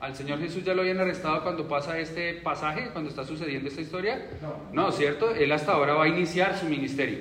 Al 0.00 0.14
Señor 0.14 0.38
Jesús 0.38 0.62
ya 0.64 0.74
lo 0.74 0.82
habían 0.82 1.00
arrestado 1.00 1.42
cuando 1.42 1.66
pasa 1.66 1.98
este 1.98 2.34
pasaje, 2.34 2.90
cuando 2.92 3.10
está 3.10 3.24
sucediendo 3.24 3.68
esta 3.68 3.80
historia. 3.80 4.28
No. 4.40 4.84
No, 4.84 4.92
¿cierto? 4.92 5.34
Él 5.34 5.50
hasta 5.50 5.72
ahora 5.72 5.94
va 5.94 6.04
a 6.04 6.08
iniciar 6.08 6.56
su 6.56 6.66
ministerio. 6.66 7.18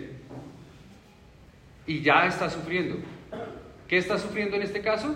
Y 1.87 2.01
ya 2.01 2.27
está 2.27 2.49
sufriendo. 2.49 2.97
¿Qué 3.87 3.97
está 3.97 4.17
sufriendo 4.19 4.57
en 4.57 4.61
este 4.63 4.81
caso? 4.81 5.15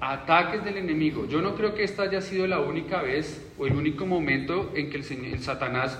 Ataques 0.00 0.64
del 0.64 0.78
enemigo. 0.78 1.26
Yo 1.26 1.42
no 1.42 1.54
creo 1.56 1.74
que 1.74 1.84
esta 1.84 2.04
haya 2.04 2.22
sido 2.22 2.46
la 2.46 2.60
única 2.60 3.02
vez 3.02 3.46
o 3.58 3.66
el 3.66 3.74
único 3.74 4.06
momento 4.06 4.72
en 4.74 4.88
que 4.88 4.96
el, 4.96 5.04
Señor- 5.04 5.34
el 5.34 5.42
Satanás 5.42 5.98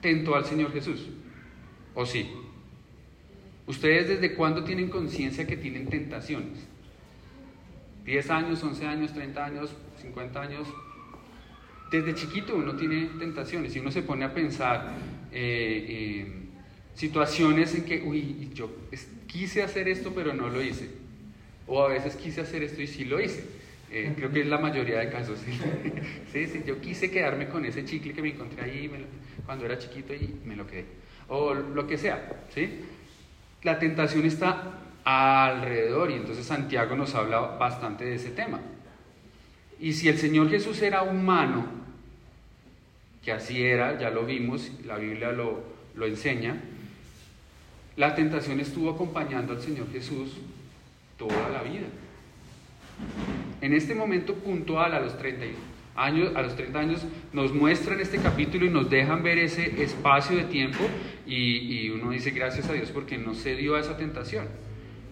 tentó 0.00 0.36
al 0.36 0.44
Señor 0.44 0.72
Jesús. 0.72 1.08
¿O 1.94 2.04
sí? 2.06 2.30
¿Ustedes 3.66 4.08
desde 4.08 4.34
cuándo 4.34 4.64
tienen 4.64 4.88
conciencia 4.88 5.46
que 5.46 5.56
tienen 5.56 5.88
tentaciones? 5.88 6.66
¿10 8.04 8.28
años, 8.30 8.62
11 8.62 8.86
años, 8.86 9.14
30 9.14 9.44
años, 9.44 9.74
50 10.02 10.40
años? 10.42 10.68
Desde 11.90 12.14
chiquito 12.14 12.56
uno 12.56 12.74
tiene 12.76 13.06
tentaciones 13.18 13.74
y 13.76 13.78
uno 13.78 13.90
se 13.90 14.02
pone 14.02 14.24
a 14.24 14.34
pensar 14.34 14.94
eh, 15.32 15.86
eh, 15.88 16.26
situaciones 16.94 17.74
en 17.74 17.84
que, 17.84 18.02
uy, 18.02 18.50
yo 18.52 18.70
quise 19.26 19.62
hacer 19.62 19.88
esto 19.88 20.12
pero 20.14 20.34
no 20.34 20.48
lo 20.48 20.62
hice. 20.62 20.88
O 21.66 21.82
a 21.82 21.88
veces 21.88 22.16
quise 22.16 22.42
hacer 22.42 22.62
esto 22.62 22.82
y 22.82 22.86
sí 22.86 23.04
lo 23.04 23.20
hice. 23.20 23.44
Eh, 23.90 24.12
creo 24.16 24.30
que 24.32 24.40
es 24.40 24.46
la 24.46 24.58
mayoría 24.58 24.98
de 24.98 25.08
casos. 25.08 25.38
Sí. 25.38 25.52
sí, 26.32 26.46
sí, 26.48 26.62
yo 26.66 26.80
quise 26.80 27.10
quedarme 27.10 27.48
con 27.48 27.64
ese 27.64 27.84
chicle 27.84 28.12
que 28.12 28.20
me 28.20 28.30
encontré 28.30 28.62
ahí 28.64 28.88
me 28.88 28.98
lo- 28.98 29.06
cuando 29.46 29.64
era 29.64 29.78
chiquito 29.78 30.12
y 30.12 30.40
me 30.44 30.56
lo 30.56 30.66
quedé. 30.66 30.84
O 31.28 31.54
lo 31.54 31.86
que 31.86 31.98
sea, 31.98 32.44
¿sí? 32.54 32.80
La 33.62 33.78
tentación 33.78 34.24
está 34.24 34.74
alrededor 35.04 36.10
y 36.10 36.14
entonces 36.14 36.46
Santiago 36.46 36.96
nos 36.96 37.14
habla 37.14 37.40
bastante 37.40 38.04
de 38.04 38.16
ese 38.16 38.30
tema. 38.30 38.60
Y 39.80 39.92
si 39.92 40.08
el 40.08 40.18
Señor 40.18 40.50
Jesús 40.50 40.80
era 40.82 41.02
humano, 41.02 41.66
que 43.22 43.32
así 43.32 43.62
era, 43.62 43.98
ya 43.98 44.10
lo 44.10 44.24
vimos, 44.24 44.70
la 44.86 44.96
Biblia 44.96 45.32
lo, 45.32 45.62
lo 45.94 46.06
enseña, 46.06 46.60
la 47.96 48.14
tentación 48.14 48.60
estuvo 48.60 48.90
acompañando 48.90 49.52
al 49.52 49.62
Señor 49.62 49.90
Jesús 49.92 50.32
toda 51.16 51.48
la 51.48 51.62
vida. 51.62 51.86
En 53.60 53.72
este 53.72 53.94
momento 53.94 54.34
puntual, 54.34 54.94
a 54.94 55.00
los 55.00 55.16
30 55.16 55.46
años, 55.96 56.32
a 56.34 56.42
los 56.42 56.56
30 56.56 56.78
años, 56.78 57.06
nos 57.32 57.52
muestran 57.52 58.00
este 58.00 58.18
capítulo 58.18 58.66
y 58.66 58.70
nos 58.70 58.90
dejan 58.90 59.22
ver 59.22 59.38
ese 59.38 59.82
espacio 59.82 60.36
de 60.36 60.44
tiempo 60.44 60.84
y, 61.26 61.86
y 61.86 61.90
uno 61.90 62.10
dice 62.10 62.30
gracias 62.30 62.68
a 62.68 62.72
Dios 62.72 62.90
porque 62.90 63.18
no 63.18 63.34
se 63.34 63.54
dio 63.56 63.76
a 63.76 63.80
esa 63.80 63.96
tentación. 63.96 64.46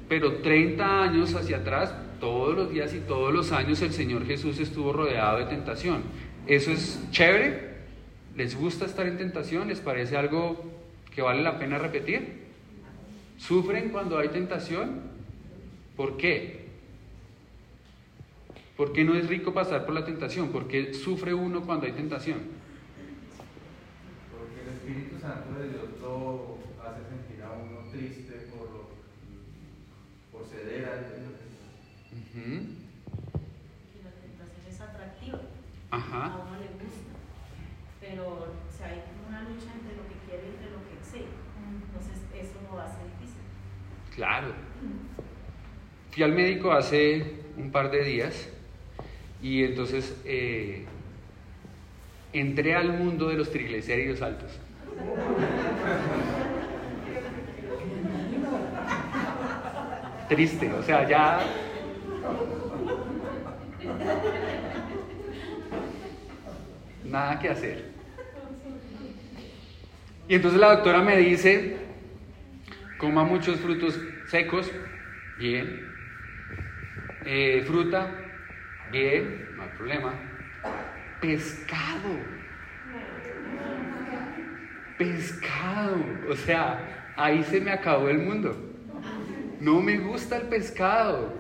Pero 0.08 0.36
30 0.36 1.02
años 1.02 1.34
hacia 1.34 1.58
atrás, 1.58 1.94
todos 2.20 2.54
los 2.54 2.70
días 2.70 2.94
y 2.94 3.00
todos 3.00 3.32
los 3.32 3.50
años 3.52 3.82
el 3.82 3.92
Señor 3.92 4.26
Jesús 4.26 4.60
estuvo 4.60 4.92
rodeado 4.92 5.38
de 5.38 5.46
tentación. 5.46 6.02
¿Eso 6.46 6.70
es 6.70 7.00
chévere? 7.10 7.72
¿Les 8.36 8.56
gusta 8.56 8.84
estar 8.84 9.06
en 9.06 9.18
tentación? 9.18 9.68
¿Les 9.68 9.80
parece 9.80 10.16
algo 10.16 10.64
que 11.14 11.22
vale 11.22 11.42
la 11.42 11.58
pena 11.58 11.78
repetir? 11.78 12.42
¿Sufren 13.38 13.90
cuando 13.90 14.18
hay 14.18 14.28
tentación? 14.28 15.00
¿Por 15.96 16.16
qué? 16.16 16.61
¿Por 18.82 18.92
qué 18.92 19.04
no 19.04 19.14
es 19.14 19.28
rico 19.28 19.54
pasar 19.54 19.86
por 19.86 19.94
la 19.94 20.04
tentación? 20.04 20.48
¿Por 20.48 20.66
qué 20.66 20.92
sufre 20.92 21.32
uno 21.32 21.64
cuando 21.64 21.86
hay 21.86 21.92
tentación? 21.92 22.40
Porque 24.36 24.60
el 24.60 24.74
Espíritu 24.74 25.20
Santo 25.20 25.56
de 25.56 25.68
Dios 25.68 25.84
lo 26.00 26.58
hace 26.82 27.06
sentir 27.06 27.44
a 27.44 27.52
uno 27.52 27.88
triste 27.92 28.48
por, 28.50 28.66
lo, 28.72 28.88
por 30.32 30.44
ceder 30.48 30.84
a 30.84 30.96
Dios. 30.98 31.30
Ujú. 32.10 32.42
Y 33.94 34.02
la 34.02 34.10
tentación 34.18 34.66
es 34.68 34.80
atractiva, 34.80 35.38
a 35.92 35.96
Ajá. 35.96 36.42
uno 36.42 36.58
le 36.58 36.66
gusta, 36.82 37.14
pero 38.00 38.26
o 38.26 38.76
sea, 38.76 38.88
hay 38.88 39.02
una 39.28 39.42
lucha 39.42 39.78
entre 39.78 39.94
lo 39.94 40.08
que 40.10 40.18
quiere 40.26 40.42
y 40.42 40.50
entre 40.58 40.70
lo 40.74 40.82
que 40.82 40.98
exige. 40.98 41.30
Entonces 41.86 42.18
eso 42.34 42.58
lo 42.68 42.80
hace 42.80 42.98
difícil. 43.14 43.42
Claro. 44.16 44.48
Fui 46.10 46.24
al 46.24 46.32
médico 46.32 46.72
hace 46.72 47.44
un 47.56 47.70
par 47.70 47.88
de 47.92 48.02
días 48.02 48.48
y 49.42 49.64
entonces 49.64 50.16
eh, 50.24 50.84
entré 52.32 52.74
al 52.76 52.96
mundo 52.96 53.28
de 53.28 53.34
los 53.34 53.50
triglicéridos 53.50 54.22
altos. 54.22 54.50
Triste, 60.28 60.72
o 60.72 60.82
sea, 60.82 61.08
ya... 61.08 61.40
Nada 67.04 67.38
que 67.40 67.48
hacer. 67.50 67.90
Y 70.28 70.36
entonces 70.36 70.58
la 70.58 70.76
doctora 70.76 71.02
me 71.02 71.16
dice, 71.16 71.76
coma 72.96 73.24
muchos 73.24 73.58
frutos 73.58 73.98
secos, 74.28 74.70
bien. 75.38 75.88
Eh, 77.26 77.62
fruta, 77.66 78.21
bien, 78.92 79.48
no 79.56 79.62
hay 79.62 79.68
problema. 79.70 80.12
Pescado. 81.20 82.10
Pescado. 84.98 85.96
O 86.28 86.36
sea, 86.36 87.12
ahí 87.16 87.42
se 87.42 87.60
me 87.60 87.72
acabó 87.72 88.08
el 88.08 88.18
mundo. 88.18 88.54
No 89.60 89.80
me 89.80 89.98
gusta 89.98 90.36
el 90.36 90.48
pescado. 90.48 91.32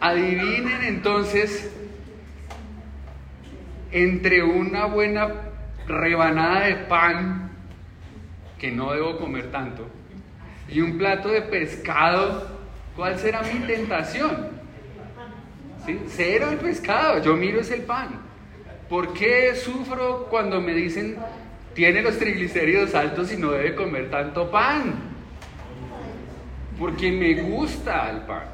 Adivinen 0.00 0.84
entonces, 0.84 1.74
entre 3.90 4.44
una 4.44 4.86
buena 4.86 5.28
rebanada 5.88 6.66
de 6.66 6.74
pan, 6.86 7.50
que 8.58 8.70
no 8.70 8.92
debo 8.92 9.18
comer 9.18 9.50
tanto, 9.50 9.88
y 10.70 10.80
un 10.80 10.98
plato 10.98 11.28
de 11.28 11.42
pescado, 11.42 12.46
¿cuál 12.94 13.18
será 13.18 13.42
mi 13.42 13.60
tentación? 13.60 14.48
Cero 16.08 16.48
el 16.50 16.58
pescado, 16.58 17.22
yo 17.22 17.34
miro 17.34 17.60
es 17.60 17.70
el 17.70 17.82
pan. 17.82 18.20
¿Por 18.88 19.14
qué 19.14 19.54
sufro 19.54 20.26
cuando 20.30 20.60
me 20.60 20.74
dicen 20.74 21.16
tiene 21.74 22.02
los 22.02 22.18
triglicéridos 22.18 22.94
altos 22.94 23.32
y 23.32 23.36
no 23.36 23.52
debe 23.52 23.74
comer 23.74 24.10
tanto 24.10 24.50
pan? 24.50 24.94
Porque 26.78 27.10
me 27.10 27.42
gusta 27.42 28.10
el 28.10 28.18
pan. 28.22 28.44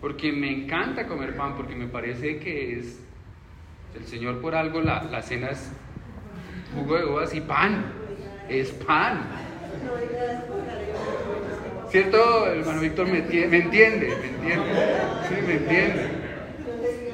Porque 0.00 0.32
me 0.32 0.50
encanta 0.50 1.06
comer 1.06 1.36
pan, 1.36 1.54
porque 1.56 1.74
me 1.74 1.86
parece 1.86 2.38
que 2.38 2.78
es 2.78 3.00
el 3.94 4.06
Señor 4.06 4.40
por 4.40 4.54
algo 4.54 4.80
la, 4.80 5.02
la 5.04 5.22
cena 5.22 5.48
es 5.48 5.70
jugo 6.74 6.96
de 6.96 7.04
uvas 7.06 7.34
y 7.34 7.40
pan. 7.40 7.92
Es 8.48 8.70
pan. 8.70 9.49
¿Cierto, 11.90 12.46
hermano 12.46 12.80
Víctor? 12.80 13.06
¿Me, 13.06 13.20
me 13.20 13.58
entiende? 13.58 14.16
¿Me 14.16 14.26
entiende? 14.28 14.76
Sí, 15.28 15.34
me 15.44 15.52
entiende. 15.54 16.08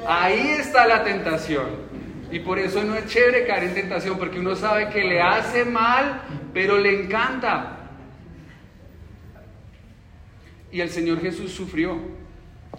Ahí 0.07 0.49
está 0.59 0.85
la 0.85 1.03
tentación. 1.03 1.87
Y 2.31 2.39
por 2.39 2.59
eso 2.59 2.83
no 2.83 2.95
es 2.95 3.07
chévere 3.07 3.47
caer 3.47 3.63
en 3.63 3.73
tentación, 3.73 4.17
porque 4.19 4.39
uno 4.39 4.55
sabe 4.55 4.89
que 4.89 5.03
le 5.03 5.21
hace 5.21 5.65
mal, 5.65 6.21
pero 6.53 6.77
le 6.77 7.03
encanta. 7.03 7.77
Y 10.71 10.81
el 10.81 10.89
Señor 10.89 11.21
Jesús 11.21 11.51
sufrió 11.51 11.97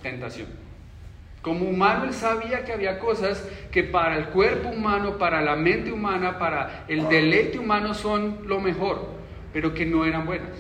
tentación. 0.03 0.47
Como 1.43 1.69
humano 1.69 2.05
él 2.05 2.13
sabía 2.13 2.65
que 2.65 2.73
había 2.73 2.99
cosas 2.99 3.43
que 3.71 3.83
para 3.83 4.17
el 4.17 4.27
cuerpo 4.27 4.69
humano, 4.69 5.19
para 5.19 5.41
la 5.41 5.57
mente 5.57 5.91
humana, 5.91 6.39
para 6.39 6.85
el 6.89 7.09
deleite 7.09 7.59
humano 7.59 7.95
son 7.95 8.41
lo 8.47 8.61
mejor, 8.61 9.18
pero 9.53 9.75
que 9.75 9.87
no 9.87 10.05
eran 10.05 10.27
buenas. 10.27 10.51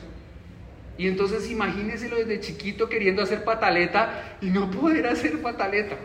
Y 0.99 1.07
entonces 1.07 1.49
imagínenselo 1.51 2.17
desde 2.17 2.41
chiquito 2.41 2.89
queriendo 2.89 3.23
hacer 3.23 3.45
pataleta 3.45 4.37
y 4.41 4.47
no 4.47 4.71
poder 4.71 5.07
hacer 5.07 5.41
pataleta. 5.41 5.97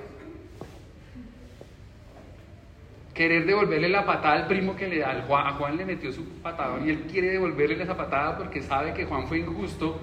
Querer 3.16 3.46
devolverle 3.46 3.90
la 3.90 4.06
patada 4.06 4.36
al 4.36 4.48
primo 4.48 4.76
que 4.76 4.88
le 4.88 5.00
da, 5.00 5.12
a 5.12 5.52
Juan 5.54 5.78
le 5.78 5.86
metió 5.86 6.12
su 6.12 6.24
patadón 6.42 6.88
y 6.88 6.92
él 6.92 7.02
quiere 7.12 7.30
devolverle 7.30 7.82
esa 7.82 7.98
patada 7.98 8.38
porque 8.38 8.62
sabe 8.62 8.94
que 8.94 9.06
Juan 9.06 9.28
fue 9.28 9.40
injusto 9.40 10.00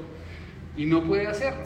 y 0.76 0.86
no 0.86 1.02
puede 1.04 1.26
hacerlo. 1.28 1.64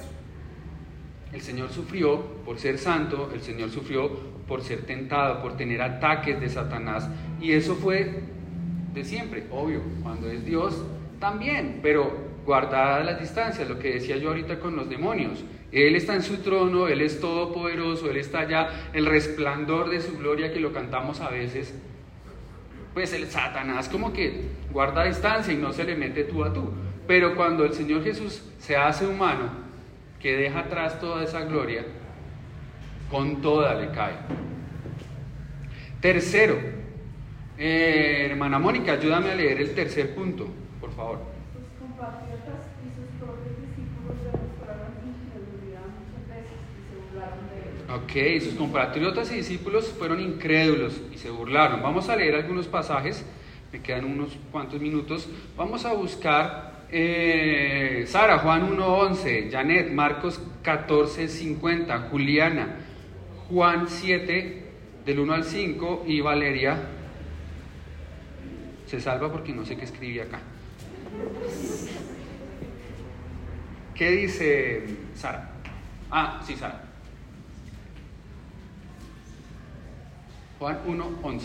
El 1.32 1.40
Señor 1.40 1.70
sufrió 1.70 2.22
por 2.44 2.58
ser 2.58 2.78
santo, 2.78 3.30
el 3.34 3.40
Señor 3.40 3.70
sufrió 3.70 4.10
por 4.46 4.62
ser 4.62 4.82
tentado, 4.82 5.42
por 5.42 5.56
tener 5.56 5.82
ataques 5.82 6.40
de 6.40 6.48
Satanás. 6.48 7.08
Y 7.40 7.52
eso 7.52 7.74
fue 7.74 8.22
de 8.92 9.04
siempre, 9.04 9.44
obvio, 9.50 9.82
cuando 10.02 10.30
es 10.30 10.44
Dios 10.44 10.84
también, 11.24 11.80
pero 11.82 12.14
guardadas 12.44 13.06
las 13.06 13.18
distancias, 13.18 13.66
lo 13.66 13.78
que 13.78 13.94
decía 13.94 14.18
yo 14.18 14.28
ahorita 14.28 14.60
con 14.60 14.76
los 14.76 14.90
demonios. 14.90 15.42
Él 15.72 15.96
está 15.96 16.14
en 16.14 16.22
su 16.22 16.42
trono, 16.42 16.86
Él 16.86 17.00
es 17.00 17.18
todopoderoso, 17.18 18.10
Él 18.10 18.18
está 18.18 18.40
allá, 18.40 18.90
el 18.92 19.06
resplandor 19.06 19.88
de 19.88 20.02
su 20.02 20.18
gloria 20.18 20.52
que 20.52 20.60
lo 20.60 20.74
cantamos 20.74 21.22
a 21.22 21.30
veces. 21.30 21.74
Pues 22.92 23.14
el 23.14 23.26
Satanás 23.28 23.88
como 23.88 24.12
que 24.12 24.50
guarda 24.70 25.04
distancia 25.04 25.54
y 25.54 25.56
no 25.56 25.72
se 25.72 25.84
le 25.84 25.96
mete 25.96 26.24
tú 26.24 26.44
a 26.44 26.52
tú. 26.52 26.70
Pero 27.06 27.34
cuando 27.36 27.64
el 27.64 27.72
Señor 27.72 28.04
Jesús 28.04 28.42
se 28.58 28.76
hace 28.76 29.06
humano, 29.06 29.48
que 30.20 30.36
deja 30.36 30.60
atrás 30.60 31.00
toda 31.00 31.24
esa 31.24 31.40
gloria, 31.46 31.86
con 33.10 33.40
toda 33.40 33.74
le 33.76 33.90
cae. 33.92 34.16
Tercero, 36.02 36.58
eh, 37.56 38.28
hermana 38.30 38.58
Mónica, 38.58 38.92
ayúdame 38.92 39.30
a 39.30 39.34
leer 39.34 39.62
el 39.62 39.74
tercer 39.74 40.14
punto, 40.14 40.48
por 40.84 40.92
favor. 40.92 41.18
Sus 41.54 41.88
compatriotas 41.88 42.68
y 42.84 42.88
sus 42.92 43.08
propios 43.18 43.56
discípulos 43.56 44.16
demostraron 44.20 44.92
incredulidad 45.00 45.88
muchas 45.96 46.28
veces 46.28 46.60
y 46.60 46.84
se 46.84 46.94
burlaron 47.00 47.44
de 47.48 47.56
él. 47.64 48.38
Ok, 48.38 48.44
sus 48.44 48.54
compatriotas 48.54 49.32
y 49.32 49.36
discípulos 49.36 49.88
fueron 49.98 50.20
incrédulos 50.20 51.00
y 51.10 51.16
se 51.16 51.30
burlaron. 51.30 51.80
Vamos 51.80 52.10
a 52.10 52.16
leer 52.16 52.34
algunos 52.34 52.66
pasajes, 52.66 53.24
me 53.72 53.80
quedan 53.80 54.04
unos 54.04 54.36
cuantos 54.52 54.78
minutos. 54.78 55.26
Vamos 55.56 55.86
a 55.86 55.94
buscar 55.94 56.84
eh, 56.90 58.04
Sara, 58.06 58.40
Juan 58.40 58.76
1.11, 58.76 59.50
Janet, 59.50 59.90
Marcos 59.90 60.38
14.50, 60.62 62.10
Juliana, 62.10 62.76
Juan 63.48 63.88
7, 63.88 64.64
del 65.06 65.18
1 65.18 65.32
al 65.32 65.44
5 65.44 66.04
y 66.06 66.20
Valeria 66.20 66.78
se 68.86 69.00
salva 69.00 69.32
porque 69.32 69.52
no 69.52 69.64
sé 69.64 69.76
qué 69.76 69.84
escribí 69.84 70.20
acá. 70.20 70.40
¿Qué 73.94 74.10
dice 74.10 74.86
Sara? 75.14 75.50
Ah, 76.10 76.42
sí, 76.46 76.56
Sara. 76.56 76.82
Juan 80.58 80.78
1.11. 80.86 81.42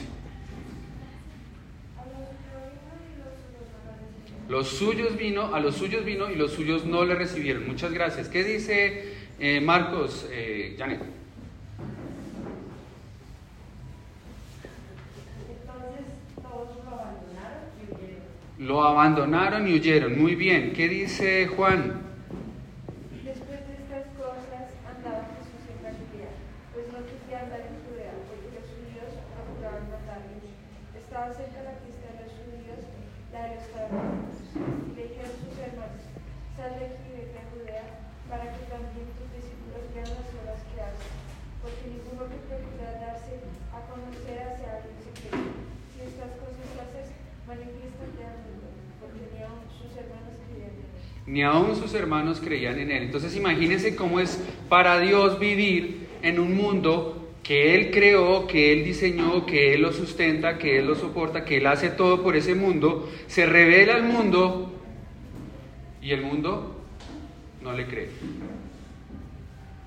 Los 4.49 4.67
suyos 4.67 5.15
vino, 5.15 5.53
a 5.53 5.59
los 5.59 5.75
suyos 5.75 6.03
vino 6.03 6.31
y 6.31 6.35
los 6.35 6.53
suyos 6.53 6.83
no 6.83 7.05
le 7.05 7.13
recibieron. 7.13 7.67
Muchas 7.67 7.91
gracias. 7.91 8.29
¿Qué 8.29 8.43
dice 8.43 9.13
eh, 9.37 9.61
Marcos, 9.61 10.27
eh, 10.31 10.75
Janet? 10.75 11.01
Entonces 15.47 16.05
todos 16.35 16.83
lo 16.83 16.89
abandonaron 16.89 17.69
y 17.77 17.93
huyeron. 17.93 18.23
Lo 18.59 18.83
abandonaron 18.83 19.65
y 19.71 19.79
huyeron. 19.79 20.19
Muy 20.19 20.35
bien. 20.35 20.73
¿Qué 20.75 20.89
dice 20.91 21.47
Juan? 21.47 21.95
Después 23.23 23.55
de 23.55 23.73
estas 23.79 24.03
cosas 24.19 24.75
andaba 24.83 25.31
Jesús 25.39 25.63
en 25.71 25.79
Galilea, 25.79 26.35
pues 26.75 26.91
no 26.91 26.99
quería 27.07 27.47
andar 27.47 27.63
en 27.63 27.79
Judea, 27.87 28.11
porque 28.27 28.51
los 28.59 28.67
judíos 28.67 29.15
procuraban 29.31 29.87
matarlos. 29.87 30.43
Estaba 30.91 31.31
cerca 31.31 31.71
la 31.71 31.79
fiesta 31.79 32.11
de 32.11 32.19
los 32.19 32.35
judíos, 32.35 32.83
la 33.31 33.39
de 33.47 33.51
los 33.55 33.65
tabernáculos. 33.71 34.43
Y 34.51 34.91
le 34.91 35.03
dijeron 35.07 35.39
sus 35.39 35.55
hermanos, 35.55 36.03
sal 36.59 36.71
de 36.75 36.83
aquí 36.83 37.07
y 37.07 37.15
vete 37.15 37.39
a 37.39 37.47
Judea, 37.55 37.87
para 38.27 38.43
que 38.43 38.63
también 38.67 39.07
tus 39.15 39.39
discípulos 39.39 39.87
vean 39.95 40.11
las 40.19 40.35
obras 40.35 40.59
que 40.67 40.83
haces. 40.83 41.15
Porque 41.63 41.95
ninguno 41.95 42.27
que 42.27 42.43
procura 42.43 43.07
darse 43.07 43.39
a 43.71 43.79
conocer 43.87 44.35
hacia 44.51 44.83
alguien 44.83 44.99
secreto. 44.99 45.47
Si 45.95 46.03
estas 46.03 46.35
cosas 46.43 46.67
haces, 46.75 47.15
manifiéstate 47.49 48.21
al 48.29 48.45
mundo, 48.45 48.69
porque 49.01 49.25
ni 49.33 49.41
aun 49.41 49.65
sus 49.73 49.89
hermanos 49.97 50.37
creían 50.45 50.69
en 50.69 50.85
él. 50.85 51.01
Ni 51.29 51.43
aún 51.43 51.75
sus 51.75 51.93
hermanos 51.93 52.41
creían 52.43 52.79
en 52.79 52.89
él. 52.89 53.03
Entonces 53.03 53.35
imagínense 53.35 53.95
cómo 53.95 54.19
es 54.19 54.43
para 54.67 54.99
Dios 54.99 55.39
vivir 55.39 56.07
en 56.23 56.39
un 56.39 56.55
mundo 56.55 57.29
que 57.43 57.75
Él 57.75 57.91
creó, 57.91 58.47
que 58.47 58.73
Él 58.73 58.83
diseñó, 58.83 59.45
que 59.45 59.75
Él 59.75 59.83
lo 59.83 59.93
sustenta, 59.93 60.57
que 60.57 60.79
Él 60.79 60.87
lo 60.87 60.95
soporta, 60.95 61.45
que 61.45 61.57
Él 61.57 61.67
hace 61.67 61.89
todo 61.89 62.23
por 62.23 62.35
ese 62.35 62.55
mundo. 62.55 63.07
Se 63.27 63.45
revela 63.45 63.93
al 63.93 64.03
mundo 64.03 64.73
y 66.01 66.11
el 66.11 66.23
mundo 66.23 66.81
no 67.61 67.73
le 67.73 67.85
cree. 67.85 68.09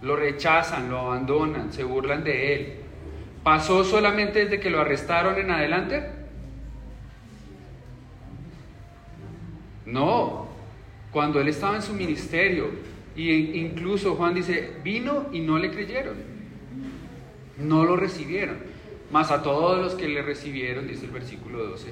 Lo 0.01 0.15
rechazan, 0.15 0.91
lo 0.91 0.99
abandonan, 0.99 1.73
se 1.73 1.83
burlan 1.83 2.23
de 2.23 2.55
Él. 2.55 2.73
¿Pasó 3.43 3.83
solamente 3.83 4.45
desde 4.45 4.61
que 4.61 4.71
lo 4.71 4.81
arrestaron 4.81 5.39
en 5.41 5.51
adelante? 5.51 6.05
No, 9.87 10.52
cuando 11.13 11.41
él 11.41 11.49
estaba 11.49 11.77
en 11.77 11.83
su 11.83 11.93
ministerio, 11.93 12.71
y 13.15 13.31
incluso 13.61 14.15
Juan 14.15 14.35
dice, 14.35 14.71
vino 14.83 15.29
y 15.33 15.41
no 15.41 15.59
le 15.59 15.71
creyeron, 15.71 16.17
no 17.59 17.85
lo 17.85 17.97
recibieron, 17.97 18.57
más 19.11 19.31
a 19.31 19.43
todos 19.43 19.79
los 19.79 19.95
que 19.95 20.09
le 20.09 20.23
recibieron, 20.23 20.89
dice 20.89 21.05
el 21.05 21.11
versículo 21.11 21.67
12. 21.67 21.89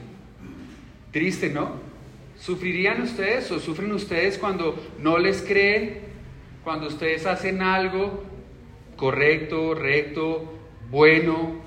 Triste, 1.13 1.51
¿no? 1.51 1.73
¿Sufrirían 2.39 3.03
ustedes 3.03 3.51
o 3.51 3.59
sufren 3.61 3.93
ustedes 3.93 4.39
cuando 4.39 4.83
no 4.99 5.19
les 5.19 5.43
creen, 5.43 5.99
cuando 6.65 6.87
ustedes 6.87 7.27
hacen 7.27 7.61
algo 7.61 8.25
correcto, 8.97 9.75
recto, 9.75 10.55
bueno 10.91 11.61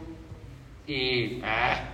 y 0.88 1.39
ah, 1.44 1.89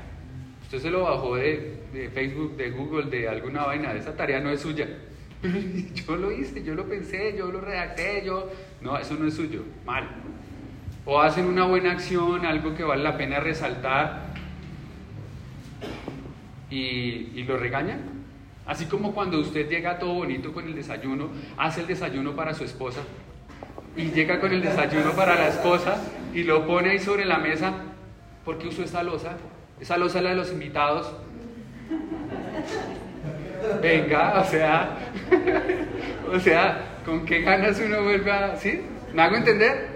usted 0.63 0.79
se 0.79 0.89
lo 0.89 1.03
bajó 1.03 1.35
de 1.35 2.09
Facebook, 2.13 2.55
de 2.55 2.71
Google, 2.71 3.09
de 3.09 3.27
alguna 3.27 3.65
vaina, 3.65 3.93
esa 3.93 4.15
tarea 4.15 4.39
no 4.39 4.49
es 4.49 4.61
suya? 4.61 4.87
yo 6.07 6.15
lo 6.15 6.31
hice, 6.31 6.63
yo 6.63 6.75
lo 6.75 6.85
pensé, 6.85 7.35
yo 7.37 7.51
lo 7.51 7.61
redacté, 7.61 8.23
yo... 8.25 8.49
No, 8.81 8.97
eso 8.97 9.15
no 9.15 9.27
es 9.27 9.33
suyo, 9.33 9.63
mal. 9.85 10.07
O 11.05 11.21
hacen 11.21 11.45
una 11.45 11.65
buena 11.65 11.91
acción, 11.91 12.45
algo 12.45 12.75
que 12.75 12.83
vale 12.83 13.03
la 13.03 13.17
pena 13.17 13.39
resaltar 13.39 14.33
y, 16.69 17.43
lo 17.43 17.57
regañan. 17.57 18.01
Así 18.65 18.85
como 18.85 19.13
cuando 19.13 19.39
usted 19.39 19.67
llega 19.67 19.97
todo 19.97 20.13
bonito 20.13 20.53
con 20.53 20.65
el 20.65 20.75
desayuno, 20.75 21.29
hace 21.57 21.81
el 21.81 21.87
desayuno 21.87 22.35
para 22.35 22.53
su 22.53 22.63
esposa 22.63 23.01
y 23.95 24.11
llega 24.11 24.39
con 24.39 24.51
el 24.51 24.61
desayuno 24.61 25.13
para 25.13 25.35
la 25.35 25.47
esposa 25.47 25.97
y 26.33 26.43
lo 26.43 26.67
pone 26.67 26.91
ahí 26.91 26.99
sobre 26.99 27.25
la 27.25 27.39
mesa. 27.39 27.73
¿Por 28.45 28.59
qué 28.59 28.67
usó 28.67 28.83
esa 28.83 29.01
losa? 29.01 29.37
Esa 29.79 29.97
losa 29.97 30.19
es 30.19 30.23
la 30.25 30.29
de 30.31 30.35
los 30.35 30.51
invitados. 30.51 31.11
Venga, 33.81 34.41
o 34.41 34.45
sea, 34.45 34.97
o 36.33 36.39
sea, 36.39 36.99
¿con 37.05 37.25
qué 37.25 37.41
ganas 37.41 37.81
uno 37.85 38.03
vuelve 38.03 38.31
a... 38.31 38.55
¿Sí? 38.57 38.81
¿Me 39.13 39.21
hago 39.21 39.35
entender? 39.35 39.89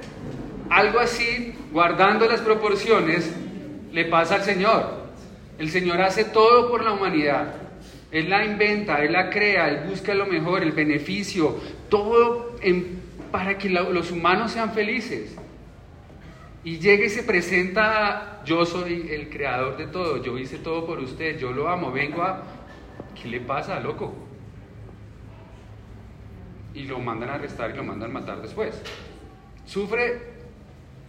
Algo 0.70 1.00
así, 1.00 1.56
guardando 1.72 2.28
las 2.28 2.42
proporciones, 2.42 3.32
le 3.92 4.06
pasa 4.06 4.36
al 4.36 4.44
Señor. 4.44 5.04
El 5.60 5.70
Señor 5.70 6.02
hace 6.02 6.26
todo 6.26 6.70
por 6.70 6.84
la 6.84 6.94
humanidad. 6.94 7.56
Él 8.12 8.30
la 8.30 8.46
inventa, 8.46 9.04
Él 9.04 9.14
la 9.14 9.30
crea, 9.30 9.70
Él 9.70 9.90
busca 9.90 10.14
lo 10.14 10.26
mejor, 10.26 10.64
el 10.64 10.72
beneficio, 10.72 11.60
todo 11.90 12.56
para 13.32 13.58
que 13.58 13.70
los 13.70 14.12
humanos 14.12 14.52
sean 14.52 14.74
felices. 14.74 15.36
Y 16.64 16.80
llega 16.80 17.06
y 17.06 17.10
se 17.10 17.24
presenta, 17.24 18.42
yo 18.46 18.66
soy 18.66 19.10
el 19.12 19.30
creador 19.30 19.78
de 19.78 19.88
todo, 19.88 20.24
yo 20.24 20.38
hice 20.38 20.60
todo 20.60 20.86
por 20.86 21.00
usted, 21.00 21.38
yo 21.38 21.52
lo 21.52 21.68
amo, 21.68 21.92
vengo 21.92 22.22
a 22.22 22.44
¿Qué 23.20 23.28
le 23.28 23.40
pasa, 23.40 23.80
loco? 23.80 24.14
Y 26.74 26.84
lo 26.84 27.00
mandan 27.00 27.30
a 27.30 27.36
arrestar 27.36 27.72
y 27.72 27.76
lo 27.76 27.84
mandan 27.84 28.10
a 28.10 28.14
matar 28.14 28.42
después. 28.42 28.82
Sufre 29.66 30.34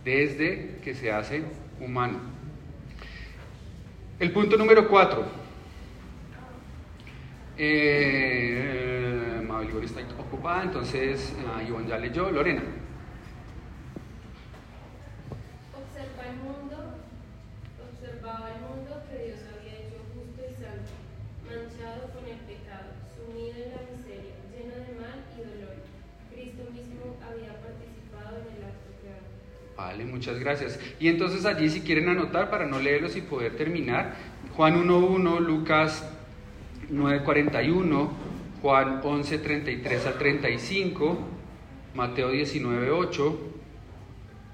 desde 0.05 0.79
que 0.83 0.95
se 0.95 1.11
hace 1.11 1.43
humano. 1.81 2.19
El 4.19 4.31
punto 4.33 4.57
número 4.57 4.89
cuatro. 4.89 5.25
Eh, 7.57 9.43
Mabel 9.47 9.85
está 9.85 10.01
ocupada, 10.19 10.65
entonces 10.65 11.35
ah, 11.47 11.63
Ivonne 11.63 11.89
ya 11.89 11.99
leyó. 11.99 12.31
Lorena. 12.31 12.63
Vale, 16.17 16.64
muchas 30.25 30.41
gracias. 30.41 30.81
Y 30.99 31.09
entonces 31.09 31.45
allí 31.45 31.69
si 31.69 31.83
quieren 31.83 32.09
anotar 32.09 32.49
para 32.49 32.65
no 32.65 32.79
leerlos 32.79 33.15
y 33.15 33.21
poder 33.21 33.57
terminar, 33.57 34.15
Juan 34.57 34.83
1.1, 34.89 35.41
Lucas 35.41 36.03
9.41, 36.91 38.09
Juan 38.63 39.03
11.33 39.03 40.07
al 40.07 40.19
35, 40.19 41.19
Mateo 41.95 42.33
19.8, 42.33 43.37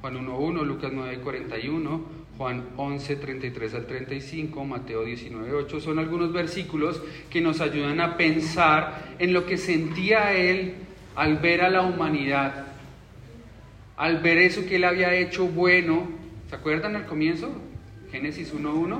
Juan 0.01 0.27
1.1, 0.27 0.65
Lucas 0.65 0.93
9.41, 0.93 2.01
Juan 2.37 2.77
11.33 2.77 3.75
al 3.75 3.87
35, 3.87 4.65
Mateo 4.65 5.07
19.8, 5.07 5.81
son 5.81 6.01
algunos 6.01 6.33
versículos 6.33 7.01
que 7.31 7.41
nos 7.41 7.61
ayudan 7.61 8.01
a 8.01 8.17
pensar 8.17 9.15
en 9.21 9.33
lo 9.33 9.47
que 9.47 9.57
sentía 9.57 10.33
él 10.33 10.75
al 11.15 11.37
ver 11.37 11.63
a 11.63 11.71
la 11.71 11.83
humanidad 11.83 12.70
al 14.01 14.17
ver 14.21 14.39
eso 14.39 14.65
que 14.65 14.77
él 14.77 14.85
había 14.85 15.13
hecho 15.13 15.47
bueno, 15.47 16.09
¿se 16.49 16.57
acuerdan 16.57 16.97
al 16.97 17.05
comienzo? 17.05 17.51
Génesis 18.11 18.55
1.1, 18.55 18.99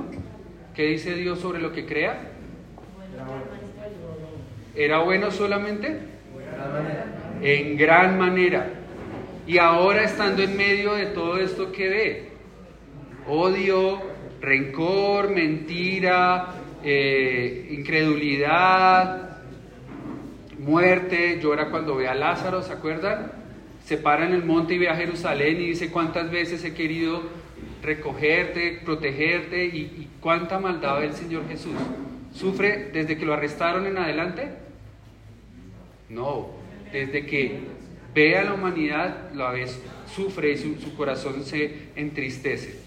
¿qué 0.75 0.83
dice 0.83 1.15
Dios 1.15 1.39
sobre 1.39 1.59
lo 1.59 1.71
que 1.71 1.87
crea? 1.87 2.19
¿Era 4.75 4.99
bueno 4.99 5.31
solamente? 5.31 6.01
En 7.41 7.77
gran 7.77 8.19
manera. 8.19 8.73
Y 9.47 9.57
ahora 9.57 10.03
estando 10.03 10.43
en 10.43 10.55
medio 10.55 10.93
de 10.93 11.07
todo 11.07 11.39
esto 11.39 11.71
que 11.71 11.89
ve, 11.89 12.29
odio, 13.27 14.03
rencor, 14.39 15.31
mentira, 15.31 16.49
eh, 16.83 17.69
incredulidad, 17.71 19.39
muerte, 20.59 21.39
llora 21.41 21.71
cuando 21.71 21.95
ve 21.95 22.07
a 22.07 22.13
Lázaro, 22.13 22.61
¿se 22.61 22.73
acuerdan? 22.73 23.40
Se 23.91 23.97
para 23.97 24.25
en 24.25 24.31
el 24.31 24.45
monte 24.45 24.75
y 24.75 24.77
ve 24.77 24.87
a 24.87 24.95
Jerusalén 24.95 25.59
y 25.59 25.65
dice 25.65 25.89
cuántas 25.89 26.31
veces 26.31 26.63
he 26.63 26.73
querido 26.73 27.23
recogerte, 27.83 28.79
protegerte 28.85 29.65
y, 29.65 30.07
cuánta 30.21 30.59
maldad 30.59 31.01
ve 31.01 31.07
el 31.07 31.13
Señor 31.13 31.45
Jesús. 31.49 31.73
¿Sufre 32.33 32.89
desde 32.93 33.17
que 33.17 33.25
lo 33.25 33.33
arrestaron 33.33 33.85
en 33.85 33.97
adelante? 33.97 34.47
No, 36.07 36.51
desde 36.93 37.25
que 37.25 37.59
ve 38.15 38.37
a 38.37 38.45
la 38.45 38.53
humanidad, 38.53 39.33
la 39.33 39.51
vez 39.51 39.77
sufre 40.15 40.53
y 40.53 40.57
su, 40.57 40.79
su 40.79 40.95
corazón 40.95 41.43
se 41.43 41.89
entristece. 41.97 42.79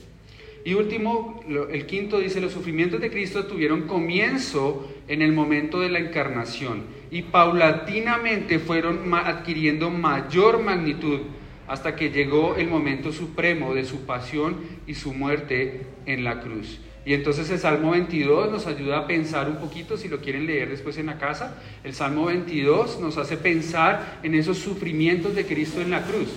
Y 0.64 0.72
último, 0.72 1.44
el 1.70 1.84
quinto 1.84 2.18
dice, 2.18 2.40
los 2.40 2.52
sufrimientos 2.52 2.98
de 3.02 3.10
Cristo 3.10 3.44
tuvieron 3.44 3.82
comienzo 3.82 4.90
en 5.06 5.20
el 5.20 5.32
momento 5.32 5.80
de 5.80 5.90
la 5.90 5.98
encarnación 5.98 6.84
y 7.14 7.22
paulatinamente 7.22 8.58
fueron 8.58 9.14
adquiriendo 9.14 9.88
mayor 9.88 10.60
magnitud 10.60 11.20
hasta 11.68 11.94
que 11.94 12.10
llegó 12.10 12.56
el 12.56 12.66
momento 12.66 13.12
supremo 13.12 13.72
de 13.72 13.84
su 13.84 14.00
pasión 14.00 14.56
y 14.88 14.96
su 14.96 15.14
muerte 15.14 15.86
en 16.06 16.24
la 16.24 16.40
cruz. 16.40 16.80
Y 17.06 17.14
entonces 17.14 17.48
el 17.50 17.60
Salmo 17.60 17.92
22 17.92 18.50
nos 18.50 18.66
ayuda 18.66 18.98
a 18.98 19.06
pensar 19.06 19.48
un 19.48 19.58
poquito, 19.58 19.96
si 19.96 20.08
lo 20.08 20.18
quieren 20.18 20.44
leer 20.46 20.70
después 20.70 20.98
en 20.98 21.06
la 21.06 21.16
casa, 21.16 21.56
el 21.84 21.94
Salmo 21.94 22.24
22 22.24 22.98
nos 22.98 23.16
hace 23.16 23.36
pensar 23.36 24.18
en 24.24 24.34
esos 24.34 24.58
sufrimientos 24.58 25.36
de 25.36 25.46
Cristo 25.46 25.80
en 25.80 25.90
la 25.90 26.02
cruz. 26.02 26.30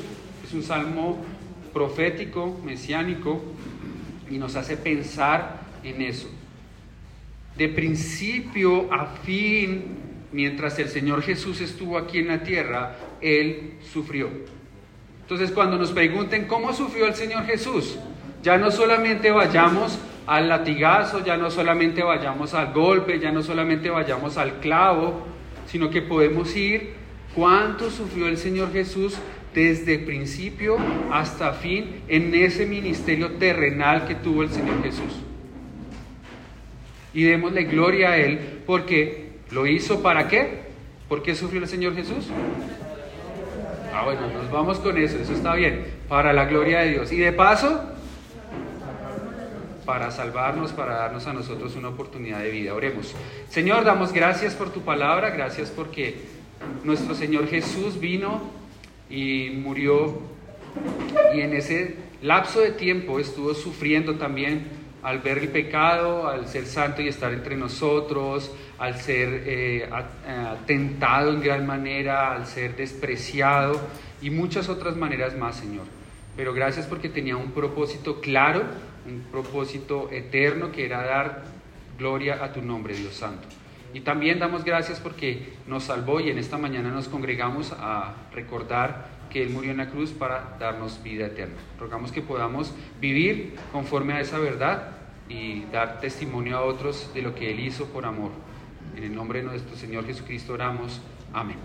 Es 0.45 0.53
un 0.53 0.61
salmo 0.61 1.25
profético, 1.73 2.55
mesiánico, 2.63 3.41
y 4.29 4.37
nos 4.37 4.55
hace 4.55 4.77
pensar 4.77 5.59
en 5.83 6.03
eso. 6.03 6.29
De 7.57 7.67
principio 7.67 8.93
a 8.93 9.07
fin, 9.23 10.06
mientras 10.37 10.77
el 10.77 10.87
Señor 10.87 11.23
Jesús 11.23 11.61
estuvo 11.61 11.97
aquí 11.97 12.19
en 12.19 12.27
la 12.27 12.43
tierra, 12.43 12.95
Él 13.21 13.71
sufrió. 13.91 14.29
Entonces 15.21 15.49
cuando 15.49 15.79
nos 15.79 15.91
pregunten 15.91 16.45
cómo 16.45 16.73
sufrió 16.73 17.07
el 17.07 17.15
Señor 17.15 17.45
Jesús, 17.45 17.97
ya 18.43 18.59
no 18.59 18.69
solamente 18.69 19.31
vayamos 19.31 19.97
al 20.27 20.47
latigazo, 20.47 21.25
ya 21.25 21.37
no 21.37 21.49
solamente 21.49 22.03
vayamos 22.03 22.53
al 22.53 22.71
golpe, 22.71 23.17
ya 23.17 23.31
no 23.31 23.41
solamente 23.41 23.89
vayamos 23.89 24.37
al 24.37 24.59
clavo, 24.59 25.25
sino 25.65 25.89
que 25.89 26.03
podemos 26.03 26.55
ir 26.55 26.93
cuánto 27.33 27.89
sufrió 27.89 28.27
el 28.27 28.37
Señor 28.37 28.71
Jesús 28.71 29.17
desde 29.55 29.97
principio 29.97 30.77
hasta 31.11 31.53
fin 31.53 32.03
en 32.07 32.35
ese 32.35 32.67
ministerio 32.67 33.31
terrenal 33.39 34.05
que 34.05 34.13
tuvo 34.13 34.43
el 34.43 34.51
Señor 34.51 34.83
Jesús. 34.83 35.13
Y 37.15 37.23
démosle 37.23 37.63
gloria 37.63 38.11
a 38.11 38.17
Él 38.17 38.61
porque 38.67 39.26
lo 39.51 39.67
hizo 39.67 40.01
para 40.01 40.27
qué? 40.27 40.67
¿Por 41.07 41.23
qué 41.23 41.35
sufrió 41.35 41.61
el 41.61 41.67
Señor 41.67 41.95
Jesús? 41.95 42.27
Ah, 43.93 44.03
bueno, 44.03 44.21
nos 44.33 44.51
vamos 44.51 44.79
con 44.79 44.97
eso, 44.97 45.17
eso 45.17 45.33
está 45.33 45.55
bien, 45.55 45.85
para 46.07 46.33
la 46.33 46.45
gloria 46.45 46.79
de 46.79 46.91
Dios. 46.91 47.11
Y 47.11 47.17
de 47.17 47.31
paso, 47.31 47.81
para 49.85 50.11
salvarnos, 50.11 50.73
para 50.73 50.95
darnos 50.97 51.25
a 51.27 51.33
nosotros 51.33 51.75
una 51.75 51.89
oportunidad 51.89 52.39
de 52.39 52.51
vida. 52.51 52.73
Oremos. 52.73 53.15
Señor, 53.49 53.85
damos 53.85 54.11
gracias 54.11 54.53
por 54.53 54.69
tu 54.69 54.81
palabra, 54.81 55.29
gracias 55.29 55.71
porque 55.71 56.15
nuestro 56.83 57.15
Señor 57.15 57.47
Jesús 57.47 57.99
vino 57.99 58.41
y 59.09 59.51
murió 59.63 60.19
y 61.33 61.41
en 61.41 61.53
ese 61.53 61.95
lapso 62.21 62.59
de 62.59 62.71
tiempo 62.71 63.19
estuvo 63.19 63.53
sufriendo 63.53 64.15
también 64.15 64.67
al 65.03 65.19
ver 65.19 65.37
el 65.37 65.49
pecado, 65.49 66.27
al 66.27 66.47
ser 66.47 66.65
santo 66.65 67.01
y 67.01 67.07
estar 67.07 67.33
entre 67.33 67.55
nosotros, 67.55 68.51
al 68.77 68.99
ser 68.99 69.43
eh, 69.45 69.89
tentado 70.65 71.31
en 71.31 71.41
gran 71.41 71.65
manera, 71.65 72.33
al 72.33 72.45
ser 72.47 72.75
despreciado 72.75 73.79
y 74.21 74.29
muchas 74.29 74.69
otras 74.69 74.95
maneras 74.95 75.37
más, 75.37 75.57
Señor. 75.57 75.85
Pero 76.35 76.53
gracias 76.53 76.85
porque 76.85 77.09
tenía 77.09 77.37
un 77.37 77.51
propósito 77.51 78.21
claro, 78.21 78.63
un 79.07 79.21
propósito 79.31 80.09
eterno 80.11 80.71
que 80.71 80.85
era 80.85 81.03
dar 81.03 81.43
gloria 81.97 82.43
a 82.43 82.53
tu 82.53 82.61
nombre, 82.61 82.95
Dios 82.95 83.15
Santo. 83.15 83.47
Y 83.93 84.01
también 84.01 84.37
damos 84.37 84.63
gracias 84.63 84.99
porque 84.99 85.53
nos 85.65 85.85
salvó 85.85 86.19
y 86.19 86.29
en 86.29 86.37
esta 86.37 86.57
mañana 86.57 86.89
nos 86.89 87.07
congregamos 87.07 87.71
a 87.71 88.13
recordar 88.33 89.16
que 89.29 89.43
Él 89.43 89.49
murió 89.49 89.71
en 89.71 89.77
la 89.77 89.89
cruz 89.89 90.11
para 90.11 90.57
darnos 90.59 91.01
vida 91.03 91.27
eterna. 91.27 91.55
Rogamos 91.79 92.11
que 92.11 92.21
podamos 92.21 92.73
vivir 92.99 93.55
conforme 93.71 94.13
a 94.13 94.21
esa 94.21 94.39
verdad 94.39 94.91
y 95.29 95.65
dar 95.65 95.99
testimonio 95.99 96.57
a 96.57 96.63
otros 96.63 97.11
de 97.13 97.21
lo 97.21 97.35
que 97.35 97.51
Él 97.51 97.59
hizo 97.59 97.85
por 97.85 98.05
amor. 98.05 98.31
En 98.95 99.03
el 99.03 99.15
nombre 99.15 99.41
de 99.41 99.45
nuestro 99.45 99.75
Señor 99.75 100.05
Jesucristo 100.05 100.53
oramos. 100.53 101.01
Amén. 101.33 101.57